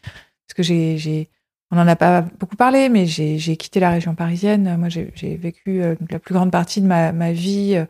[0.49, 1.28] parce que j'ai
[1.70, 5.82] on n'en a pas beaucoup parlé mais j'ai quitté la région parisienne moi j'ai vécu
[5.82, 7.84] euh, la plus grande partie de ma ma vie euh,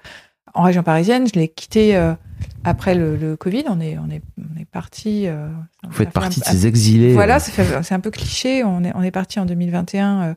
[0.55, 2.15] en région parisienne je l'ai quitté euh,
[2.65, 5.49] après le, le Covid on est on est on est parti euh,
[5.85, 7.13] Vous faites partie de ces exilés.
[7.15, 8.65] voilà, c'est un peu cliché.
[8.65, 10.35] On est, on est parti en 2021 euh,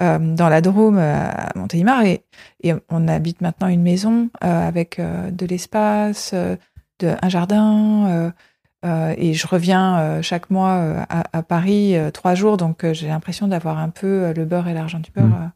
[0.00, 2.24] euh, dans la Drôme à Montélimar et,
[2.62, 6.34] et on habite maintenant une maison avec de l'espace,
[7.02, 8.32] un jardin.
[8.84, 13.08] Euh, et je reviens euh, chaque mois euh, à, à Paris trois jours, donc j'ai
[13.08, 15.26] l'impression d'avoir un peu le beurre et l'argent du beurre.
[15.26, 15.52] Mm.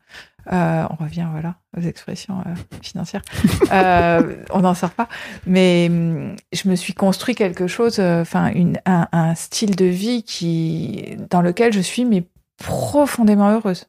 [0.52, 3.22] euh, on revient voilà aux expressions euh, financières.
[3.72, 5.08] Euh, on n'en sort pas,
[5.46, 8.52] mais hum, je me suis construit quelque chose, enfin
[8.84, 12.24] un, un style de vie qui dans lequel je suis mais
[12.58, 13.86] profondément heureuse.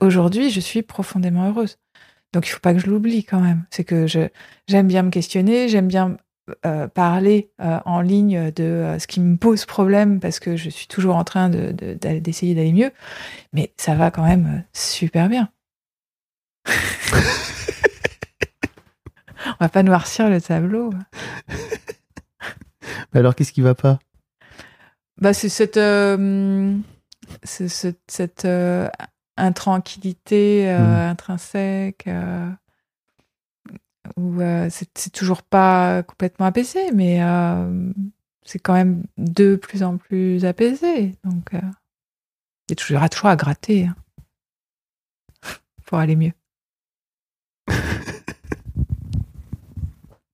[0.00, 1.76] Aujourd'hui, je suis profondément heureuse.
[2.32, 3.64] Donc il faut pas que je l'oublie quand même.
[3.70, 6.16] C'est que j'aime bien me questionner, j'aime bien
[6.66, 10.68] euh, parler euh, en ligne de euh, ce qui me pose problème parce que je
[10.70, 12.90] suis toujours en train de- de- d'aller- d'essayer d'aller mieux.
[13.52, 15.48] Mais ça va quand même super bien.
[19.46, 20.90] On va pas noircir le tableau.
[23.14, 23.98] Alors qu'est-ce qui va pas?
[25.20, 25.78] Bah, c'est cette,
[29.36, 30.86] intranquillité Mhm.
[31.10, 32.08] intrinsèque
[34.16, 37.92] où euh, c'est toujours pas complètement apaisé, mais euh,
[38.42, 41.14] c'est quand même de plus en plus apaisé.
[41.24, 41.60] Donc, euh,
[42.68, 43.96] il y a toujours, à gratter hein,
[45.86, 46.32] pour aller mieux.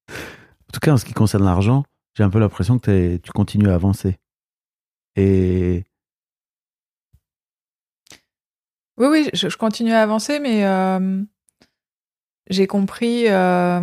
[0.09, 3.69] En tout cas, en ce qui concerne l'argent, j'ai un peu l'impression que tu continues
[3.69, 4.19] à avancer.
[5.17, 5.85] Et
[8.97, 10.63] Oui, oui, je, je continue à avancer, mais
[12.51, 13.25] j'ai compris.
[13.29, 13.81] euh,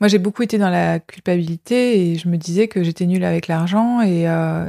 [0.00, 3.46] moi, j'ai beaucoup été dans la culpabilité et je me disais que j'étais nulle avec
[3.48, 4.68] l'argent et, euh,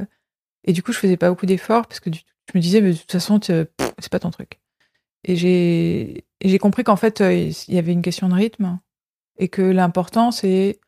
[0.65, 2.19] et du coup, je faisais pas beaucoup d'efforts parce que du-
[2.51, 4.59] je me disais, mais de toute façon, c'est pas ton truc.
[5.23, 7.33] Et j'ai compris qu'en fait, euh,
[7.67, 8.79] il y avait une question de rythme
[9.37, 10.79] et que l'important, c'est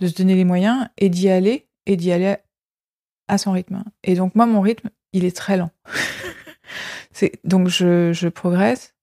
[0.00, 2.36] de se donner les moyens et d'y aller et d'y aller
[3.28, 3.82] à son rythme.
[4.04, 5.70] Et donc moi, mon rythme, il est très lent.
[7.44, 8.94] donc je, je progresse.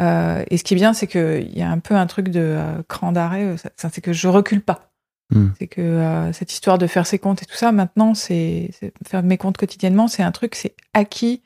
[0.00, 2.40] Euh, et ce qui est bien, c'est qu'il y a un peu un truc de
[2.40, 3.44] euh, cran d'arrêt.
[3.44, 4.90] euh, c'est que je recule pas.
[5.30, 5.48] Hmm.
[5.58, 8.70] C'est que euh, cette histoire de faire ses comptes et tout ça, maintenant, c'est
[9.06, 11.42] faire mes comptes quotidiennement, c'est un truc, c'est acquis.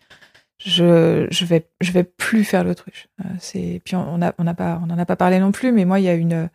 [0.58, 3.08] Je je vais je vais plus faire l'autruche.
[3.40, 5.84] C'est puis on on a on pas on en a pas parlé non plus, mais
[5.84, 6.48] moi il y a une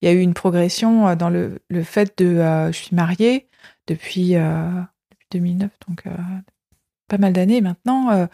[0.00, 2.36] il y a eu une progression dans le le fait de
[2.70, 3.48] je suis mariée
[3.88, 4.70] depuis euh,
[5.10, 6.04] depuis 2009 donc
[7.08, 8.28] pas mal d'années maintenant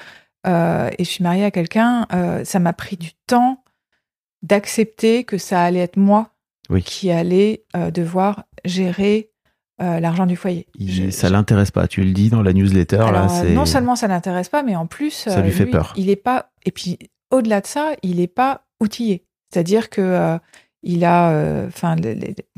[0.47, 2.07] euh, et je suis mariée à quelqu'un.
[2.13, 3.63] euh, ça m'a pris du temps
[4.43, 6.31] d'accepter que ça allait être moi
[6.71, 6.83] Oui.
[6.83, 9.31] qui allait euh, devoir gérer
[9.79, 10.67] l'argent du foyer.
[10.79, 11.87] Il- Je- ça l'intéresse pas.
[11.87, 12.97] Tu le dis dans la newsletter.
[12.97, 15.93] alors, non seulement ça l'intéresse pas, mais en plus, Ça lui fait peur.
[15.99, 16.51] Il est pas.
[16.65, 16.99] Et puis,
[17.31, 19.27] au-delà de ça, il est pas outillé.
[19.53, 20.39] C'est-à-dire que
[20.83, 21.95] il a, enfin,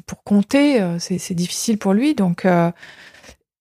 [0.07, 2.15] pour compter, c'est difficile pour lui.
[2.15, 2.47] Donc,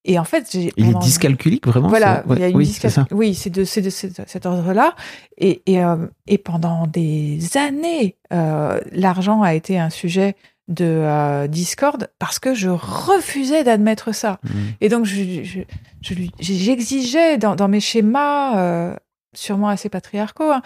[0.08, 0.72] et en fait, j'ai.
[0.78, 1.90] Il est dyscalculique vraiment.
[1.90, 2.74] Voilà, il y a une oui.
[3.12, 4.96] Oui, c'est de, cet ordre-là.
[5.38, 10.36] Et, et, euh, et pendant des années, euh, l'argent a été un sujet
[10.70, 14.40] de euh, discorde parce que je refusais d'admettre ça.
[14.44, 14.52] Mhm.
[14.82, 15.60] Et donc, je, je,
[16.02, 18.96] je lui- j'exigeais dans, dans mes schémas, euh,
[19.34, 20.62] sûrement assez patriarcaux, hein,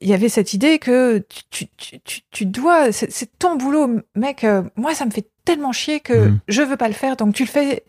[0.00, 1.18] il y avait cette idée que
[1.50, 4.44] tu, tu, tu, tu, dois, c'est ton boulot, mec.
[4.44, 6.38] euh, moi, ça me fait tellement chier que Mhm.
[6.48, 7.84] je veux pas le faire, donc tu le fais.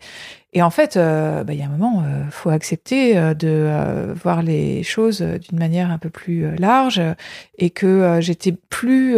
[0.52, 4.12] Et en fait, euh, bah, il y a un moment, euh, faut accepter euh, de
[4.22, 7.00] voir les choses d'une manière un peu plus large
[7.58, 9.16] et que j'étais plus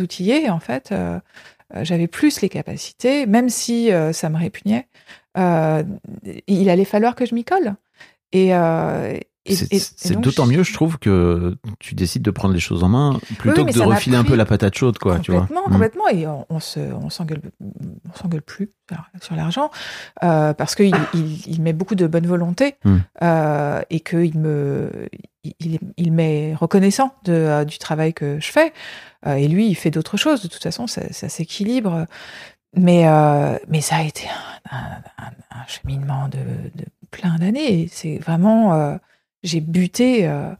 [0.00, 0.92] outillée, en fait.
[1.82, 4.86] J'avais plus les capacités, même si ça me répugnait.
[6.46, 7.74] il allait falloir que je m'y colle.
[8.32, 12.82] Et, euh, et- C'est d'autant mieux, je trouve, que tu décides de prendre les choses
[12.82, 15.18] en main plutôt que de refiler un peu la patate chaude, quoi.
[15.20, 15.40] Tu vois.
[15.42, 15.72] complètement, Mm.
[15.72, 16.08] complètement.
[16.08, 18.70] Et on, on se, on s'engueule, on s'engueule plus
[19.20, 19.70] sur, l'argent
[20.22, 22.96] euh, parce qu'il il, il met beaucoup de bonne volonté Mm.
[23.22, 24.90] euh, et qu'il me,
[25.60, 28.72] il, il- m'est reconnaissant de, euh, du travail que je fais.
[29.26, 30.42] Et lui, il fait d'autres choses.
[30.42, 32.06] De toute façon, ça, ça s'équilibre.
[32.76, 33.04] Mais,
[33.68, 34.28] mais ça a été
[34.70, 36.38] un, un- un- un cheminement de,
[36.74, 37.88] de plein d'années.
[37.90, 38.98] C'est vraiment,
[39.42, 40.50] j'ai buté euh,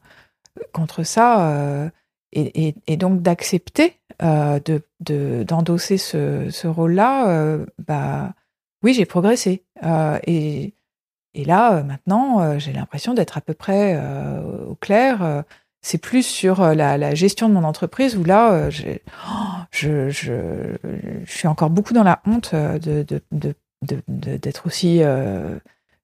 [0.72, 1.50] contre ça.
[1.50, 1.90] euh,
[2.32, 8.34] et, donc d'accepter euh, de, de- d'endosser ce, rôle-là, bah
[8.82, 9.64] oui, j'ai progressé.
[10.26, 10.74] Et,
[11.34, 13.98] là, maintenant, j'ai l'impression d'être à peu près
[14.68, 15.44] au clair.
[15.80, 18.68] C'est plus sur la, gestion de mon entreprise où là,
[19.26, 20.10] oh, je,
[21.26, 23.06] suis encore beaucoup dans la honte de-
[23.80, 25.00] d'être aussi.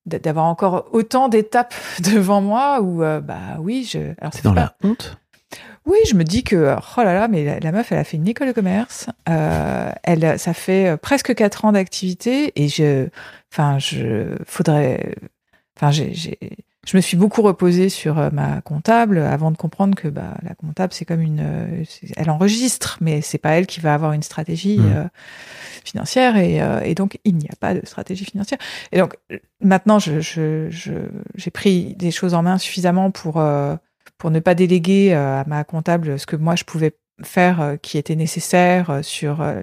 [0.07, 1.74] D'avoir encore autant d'étapes
[2.12, 5.18] devant moi où euh, bah oui je alors C'est dans pas- la honte?
[5.84, 8.16] oui, je me dis que oh là là, mais la, la meuf, elle a fait
[8.16, 9.07] une école de commerce.
[9.28, 13.09] Euh, elle, ça fait euh, presque quatre ans d'activité et je,
[13.53, 15.16] enfin, je faudrait,
[15.76, 16.12] enfin, j'ai-
[16.87, 20.55] je me suis beaucoup reposée sur euh, ma comptable avant de comprendre que bah, la
[20.55, 21.85] comptable, c'est comme une, euh,
[22.16, 25.05] elle enregistre, mais c'est pas elle qui va avoir une stratégie euh,
[25.85, 28.59] financière et, euh, et donc il n'y a pas de stratégie financière.
[28.93, 33.39] Et donc euh, maintenant, je, je, je- j'ai pris des choses en main suffisamment pour
[33.41, 33.76] euh,
[34.18, 37.76] pour ne pas déléguer euh, à ma comptable ce que moi je pouvais faire euh,
[37.76, 39.62] qui était nécessaire euh, sur euh,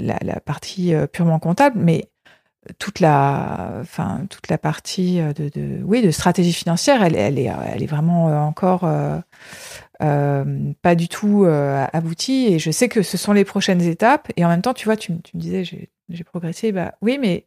[0.00, 2.08] la, la partie euh, purement comptable, mais
[2.78, 7.38] toute la, enfin toute la partie euh, de, de oui de stratégie financière, elle, elle
[7.38, 9.18] est, elle est vraiment euh, encore euh,
[10.02, 12.46] euh, pas du tout euh, aboutie.
[12.52, 14.30] Et je sais que ce sont les prochaines étapes.
[14.36, 17.18] Et en même temps, tu vois, tu, me- tu me disais j'ai progressé, bah oui,
[17.20, 17.46] mais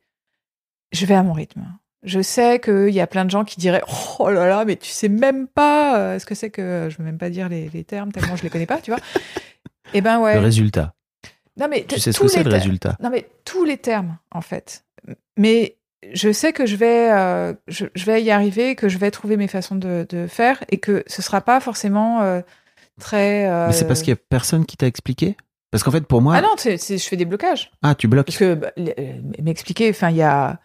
[0.92, 1.66] je vais à mon rythme.
[2.04, 3.82] Je sais qu'il y a plein de gens qui diraient
[4.20, 6.88] Oh là là, mais tu sais même pas euh, ce que c'est que.
[6.90, 9.00] Je veux même pas dire les, les termes tellement je les connais pas, tu vois.
[9.94, 10.36] Et ben ouais.
[10.36, 10.94] Le résultat.
[11.58, 12.98] Non, mais Tu sais ce que c'est le résultat.
[13.02, 14.85] Non, mais tous les termes, en fait.
[15.38, 15.78] Mais
[16.14, 19.38] je sais que je vais, euh, je, je vais y arriver, que je vais trouver
[19.38, 22.42] mes façons de, de faire et que ce sera pas forcément euh,
[23.00, 23.48] très.
[23.50, 25.36] euh, Mais c'est parce qu'il y a personne qui t'a expliqué?
[25.72, 26.36] Parce qu'en fait, pour moi.
[26.38, 27.72] Ah non, je fais des blocages.
[27.82, 28.28] Ah, tu bloques.
[28.28, 28.72] Parce que bah,
[29.42, 30.60] m'expliquer, enfin, il y a.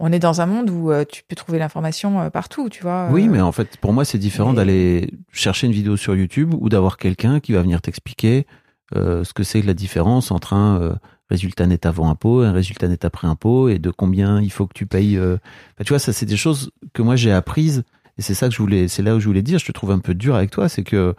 [0.00, 3.08] On est dans un monde où tu peux trouver l'information partout, tu vois.
[3.10, 6.54] Oui, mais en fait, pour moi, c'est différent mais- d'aller chercher une vidéo sur YouTube
[6.54, 8.46] ou d'avoir quelqu'un qui va venir t'expliquer
[8.94, 10.98] ce que c'est que la différence entre un
[11.30, 14.74] résultat net avant impôt un résultat net après impôt et de combien il faut que
[14.74, 15.16] tu payes.
[15.16, 15.34] euh.
[15.74, 17.84] Enfin, tu vois, ça, c'est des choses que moi j'ai apprises
[18.18, 19.58] et c'est ça que je voulais, c'est là où je voulais dire.
[19.58, 21.14] Je te trouve un peu dur avec toi, c'est que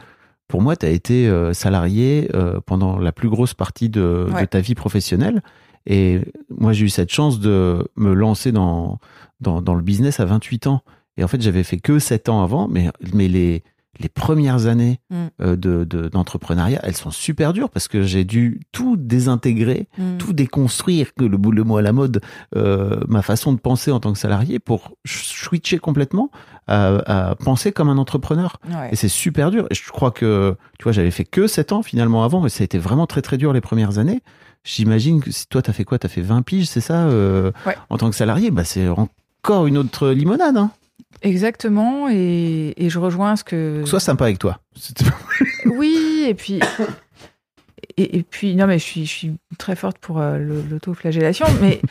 [0.47, 4.45] pour moi, tu as été euh, salarié euh, pendant la plus grosse partie de, de
[4.45, 5.43] ta vie professionnelle.
[5.85, 8.99] Et moi, j'ai eu cette chance de me lancer dans,
[9.41, 10.81] dans, dans le business à 28 ans.
[11.17, 13.63] Et en fait, j'avais fait que 7 ans avant, mais, mais les,
[13.99, 15.15] les premières années Mm.
[15.41, 20.17] euh, de de- d'entrepreneuriat, elles sont super dures parce que j'ai dû tout désintégrer, Mm.
[20.17, 22.21] tout déconstruire, que le, bout- le mot à la mode,
[22.55, 26.31] euh, ma façon de penser en tant que salarié pour switcher complètement
[26.67, 28.57] à, à penser comme un entrepreneur.
[28.69, 28.89] Ouais.
[28.91, 29.67] Et c'est super dur.
[29.71, 32.63] Et je crois que, tu vois, j'avais fait que 7 ans finalement avant, et ça
[32.63, 34.21] a été vraiment très très dur les premières années.
[34.63, 35.97] J'imagine que si toi, t'as fait quoi?
[35.99, 37.75] T'as fait 20 piges, c'est ça euh, Ouais.
[37.89, 40.57] En tant que salarié, bah, c'est encore une autre limonade.
[40.57, 40.71] Hein.
[41.21, 43.83] Exactement, et, et je rejoins ce que.
[43.85, 44.59] Sois sympa avec toi.
[45.65, 46.59] Oui, et puis.
[47.97, 51.81] Et, et puis, non, mais je suis, je suis très forte pour euh, l'autoflagellation, mais.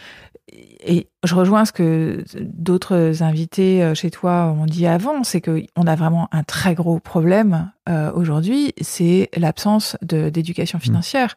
[0.81, 5.87] Et je rejoins ce que d'autres invités euh, chez toi ont dit avant, c'est qu'on
[5.87, 11.37] a vraiment un très gros problème euh, aujourd'hui, c'est l'absence d'éducation financière.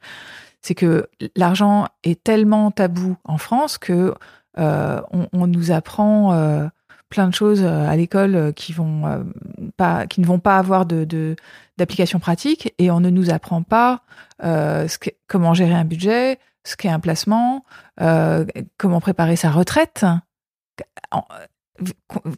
[0.62, 4.14] C'est que l'argent est tellement tabou en France que
[4.60, 6.70] euh, on, on nous apprend
[7.12, 9.24] plein de choses euh, à l'école euh, qui vont euh,
[9.78, 11.36] pas, qui ne vont pas avoir de,
[11.78, 14.02] d'application pratique et on ne nous apprend pas
[14.44, 14.98] euh, ce
[15.28, 17.64] comment gérer un budget, ce qu'est un placement,
[18.02, 18.46] euh,
[18.78, 20.06] comment préparer sa retraite.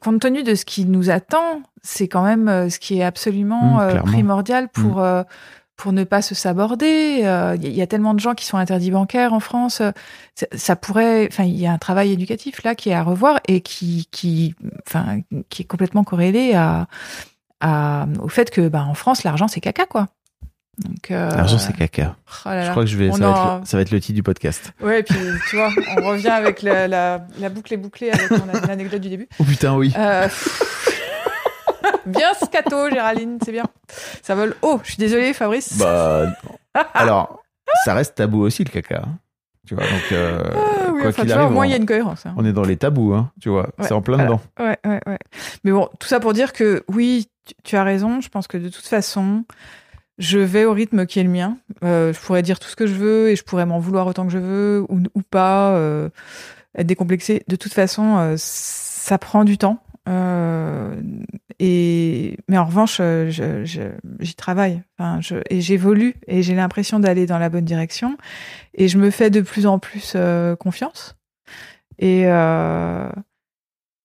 [0.02, 4.04] Compte tenu de ce qui nous attend, c'est quand même ce qui est absolument Mmh,
[4.04, 5.24] primordial pour euh,
[5.76, 7.22] pour ne pas se saborder.
[7.24, 9.82] Euh, Il y, a tellement de gens qui sont interdits bancaires en France.
[9.82, 9.92] euh,
[10.36, 13.40] Ça, ça pourrait, enfin, il y a un travail éducatif là qui est à revoir
[13.48, 14.56] et qui qui
[14.88, 16.88] enfin qui est complètement corrélé à
[17.60, 20.08] à, au fait que bah, en France, l'argent, c'est caca, quoi.
[20.80, 22.16] Donc, euh, L'argent, c'est caca.
[22.46, 23.92] oh là Je crois que je vais, ça, va en- être le, ça va être
[23.92, 24.74] le titre du podcast.
[24.82, 25.16] Ouais, et puis
[25.50, 25.70] tu vois,
[26.02, 28.30] on revient avec la, la, la boucle est bouclée avec
[28.68, 29.28] l'anecdote du début.
[29.40, 29.94] Oh putain, oui.
[29.98, 30.28] Euh,
[32.06, 33.66] bien scato, Géraldine, c'est bien.
[34.22, 34.80] Ça vole haut.
[34.84, 35.78] Je suis désolée, Fabrice.
[35.78, 36.26] Bah,
[36.94, 37.44] alors,
[37.86, 39.04] ça reste tabou aussi le caca.
[39.06, 39.18] hein.
[39.66, 41.74] Tu vois, donc, euh, Ah oui, quoi enfin, qu'il vois, au moins, on, il y
[41.74, 42.26] a une cohérence.
[42.26, 42.34] hein.
[42.38, 43.64] on est dans les tabous, hein, tu vois.
[43.80, 44.42] Ouais, c'est en plein dedans.
[44.60, 45.20] Ouais, ouais, ouais.
[45.64, 48.20] Mais bon, tout ça pour dire que oui, tu, tu as raison.
[48.20, 49.46] Je pense que de toute façon,
[50.18, 51.56] je vais au rythme qui est le mien.
[51.86, 54.26] Euh, je pourrais dire tout ce que je veux et je pourrais m'en vouloir autant
[54.26, 56.10] que je veux ou, ou pas, euh,
[56.78, 57.44] être décomplexé.
[57.48, 59.82] De toute façon, euh, ça prend du temps.
[60.10, 61.02] Euh,
[61.60, 63.30] et mais en revanche, euh,
[64.20, 64.84] j'y travaille.
[64.98, 68.18] Enfin, je, et j'évolue et j'ai l'impression d'aller dans la bonne direction.
[68.74, 71.16] Et je me fais de plus en plus euh, confiance.
[72.00, 72.24] Et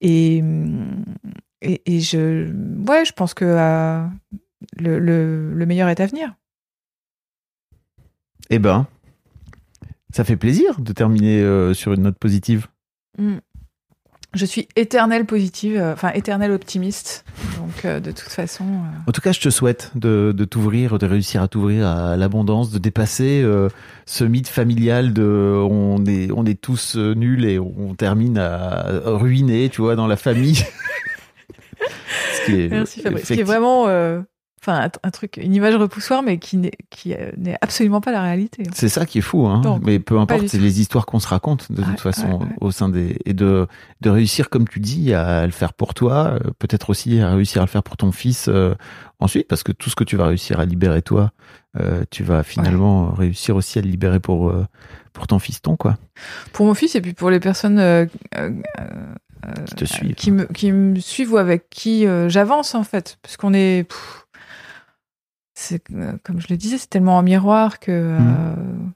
[0.01, 0.43] et,
[1.63, 2.53] et et je
[2.89, 4.07] ouais, je pense que euh,
[4.79, 6.35] le, le, le meilleur est à venir.
[8.51, 8.87] Eh ben,
[10.11, 12.69] ça fait plaisir de terminer euh, sur une note positive.
[13.19, 13.39] Mm.
[14.35, 17.25] Je suis éternelle positive, euh, enfin éternelle optimiste.
[17.57, 20.99] Donc euh, de toute façon, euh, En tout cas, je te souhaite de, de t'ouvrir,
[20.99, 23.71] de réussir à t'ouvrir à l'abondance, de dépasser euh,
[24.05, 29.01] ce mythe familial de on est, on est tous euh, nuls et on termine à
[29.07, 30.57] ruiner, tu vois, dans la famille.
[32.35, 33.25] Ce qui est, merci Fabrice.
[33.25, 34.21] Ce qui est vraiment, euh,
[34.61, 38.23] enfin un, truc, une image repoussoir, mais qui n'est qui euh, n'est absolument pas la
[38.23, 38.65] réalité.
[38.67, 38.71] hein.
[38.75, 39.61] C'est ça qui est fou, hein.
[39.61, 42.57] Donc, mais peu importe, c'est les histoires qu'on se raconte de toute façon ouais, ouais.
[42.61, 43.67] au sein des et de
[44.01, 47.63] de réussir comme tu dis à le faire pour toi, euh, peut-être aussi à réussir
[47.63, 48.75] à le faire pour ton fils euh,
[49.21, 51.33] ensuite, parce que tout ce que tu vas réussir à libérer toi,
[51.79, 54.65] euh, tu vas finalement réussir aussi à le libérer pour euh,
[55.13, 55.97] pour ton fiston quoi,
[56.53, 58.09] Pour mon fils et puis pour les personnes
[59.67, 60.15] qui te suivent.
[60.15, 63.19] qui me, qui me suivent ou avec qui j'avance en fait.
[63.23, 63.85] Parce qu'on est.
[63.89, 64.28] pff,
[65.61, 67.91] c'est, euh, comme je le disais, c'est tellement en miroir que.
[67.91, 68.93] euh, Mm.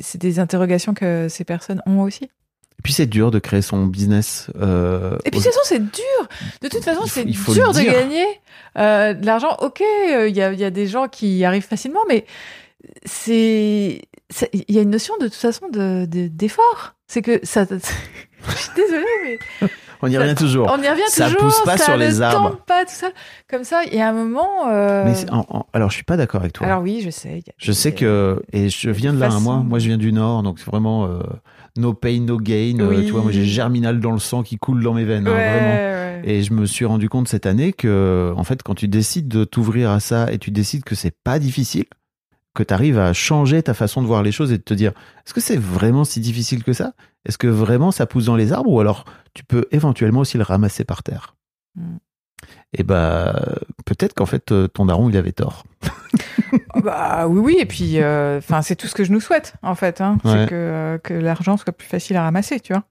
[0.00, 2.24] c'est, des interrogations que ces personnes ont aussi.
[2.24, 4.50] Et puis c'est dur de créer son business.
[4.56, 6.28] euh, Et puis de toute façon, c'est dur.
[6.62, 8.24] De toute façon, c'est dur de gagner
[8.78, 9.56] euh, de l'argent.
[9.60, 12.24] Ok, euh, il y, a, y a des gens qui y arrivent facilement, mais
[13.04, 14.02] c'est-
[14.52, 16.94] il y a une notion de toute façon de, de- d'effort.
[17.06, 17.64] C'est que ça.
[18.48, 19.68] Je suis désolée, mais
[20.00, 20.68] on y revient toujours.
[20.72, 21.40] on y revient Ça toujours.
[21.40, 22.56] pousse pas ça sur ne les arbres.
[22.66, 23.08] pas tout ça.
[23.50, 24.68] Comme ça, il y a un moment.
[24.68, 26.66] euh, Mais c'est- en- en- alors je suis pas d'accord avec toi.
[26.66, 27.42] Alors oui, je sais.
[27.56, 29.56] Je sais que et je viens de là, hein, moi.
[29.56, 31.18] Moi, je viens du Nord, donc c'est vraiment euh,
[31.76, 32.76] no pain, no gain.
[32.78, 33.06] euh, Oui.
[33.06, 35.68] tu vois, moi j'ai germinal dans le sang qui coule dans mes veines, hein, vraiment.
[35.74, 36.22] ouais.
[36.24, 39.44] Et je me suis rendu compte cette année que, en fait, quand tu décides de
[39.44, 41.84] t'ouvrir à ça et tu décides que c'est pas difficile,
[42.58, 44.92] que tu arrives à changer ta façon de voir les choses et de te dire,
[45.24, 46.92] est-ce que c'est vraiment si difficile que ça?
[47.24, 48.70] Est-ce que vraiment ça pousse dans les arbres?
[48.70, 49.04] Ou alors
[49.34, 51.34] tu peux éventuellement aussi le ramasser par terre
[51.76, 51.96] Mm.
[52.76, 53.34] Et bah,
[53.84, 55.64] peut-être qu'en fait, euh, ton daron, il avait tort.
[56.74, 59.74] Ah Bah oui, oui, et puis, euh, c'est tout ce que je nous souhaite, en
[59.74, 60.30] fait, hein, Ouais.
[60.32, 62.84] c'est que, euh, que l'argent soit plus facile à ramasser, tu vois.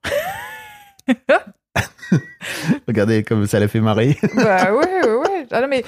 [2.88, 4.18] Regardez comme ça l'a fait marrer.
[4.36, 5.48] bah ouais, ouais, ouais.
[5.52, 5.84] Ah non, mais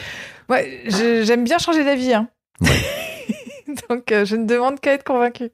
[0.50, 0.84] ouais,
[1.24, 2.30] j'aime bien changer d'avis, hein.
[3.90, 5.52] Donc, euh, je ne demande qu'à être convaincu.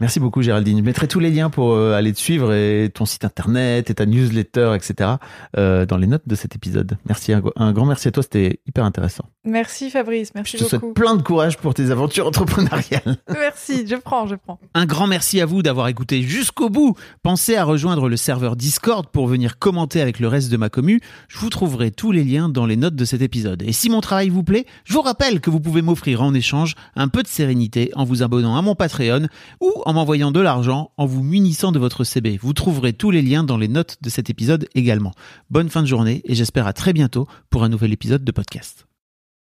[0.00, 0.78] Merci beaucoup Géraldine.
[0.78, 3.94] Je mettrai tous les liens pour euh, aller te suivre et ton site internet et
[3.94, 5.12] ta newsletter, etc.
[5.56, 6.98] euh, dans les notes de cet épisode.
[7.06, 9.24] Merci, un, un grand merci à toi, c'était hyper intéressant.
[9.44, 10.86] Merci Fabrice, merci Je te beaucoup.
[10.86, 13.16] souhaite plein de courage pour tes aventures entrepreneuriales.
[13.30, 14.58] Merci, je prends, je prends.
[14.74, 16.94] Un grand merci à vous d'avoir écouté jusqu'au bout.
[17.22, 21.00] Pensez à rejoindre le serveur Discord pour venir commenter avec le reste de ma commu.
[21.28, 23.62] Je vous trouverai tous les liens dans les notes de cet épisode.
[23.62, 26.74] Et si mon travail vous plaît, je vous rappelle que vous pouvez m'offrir en échange
[26.96, 29.28] un peu de sérénité en vous abonnant à mon Patreon
[29.60, 32.38] ou en m'envoyant de l'argent en vous munissant de votre CB.
[32.40, 35.12] Vous trouverez tous les liens dans les notes de cet épisode également.
[35.50, 38.86] Bonne fin de journée et j'espère à très bientôt pour un nouvel épisode de podcast.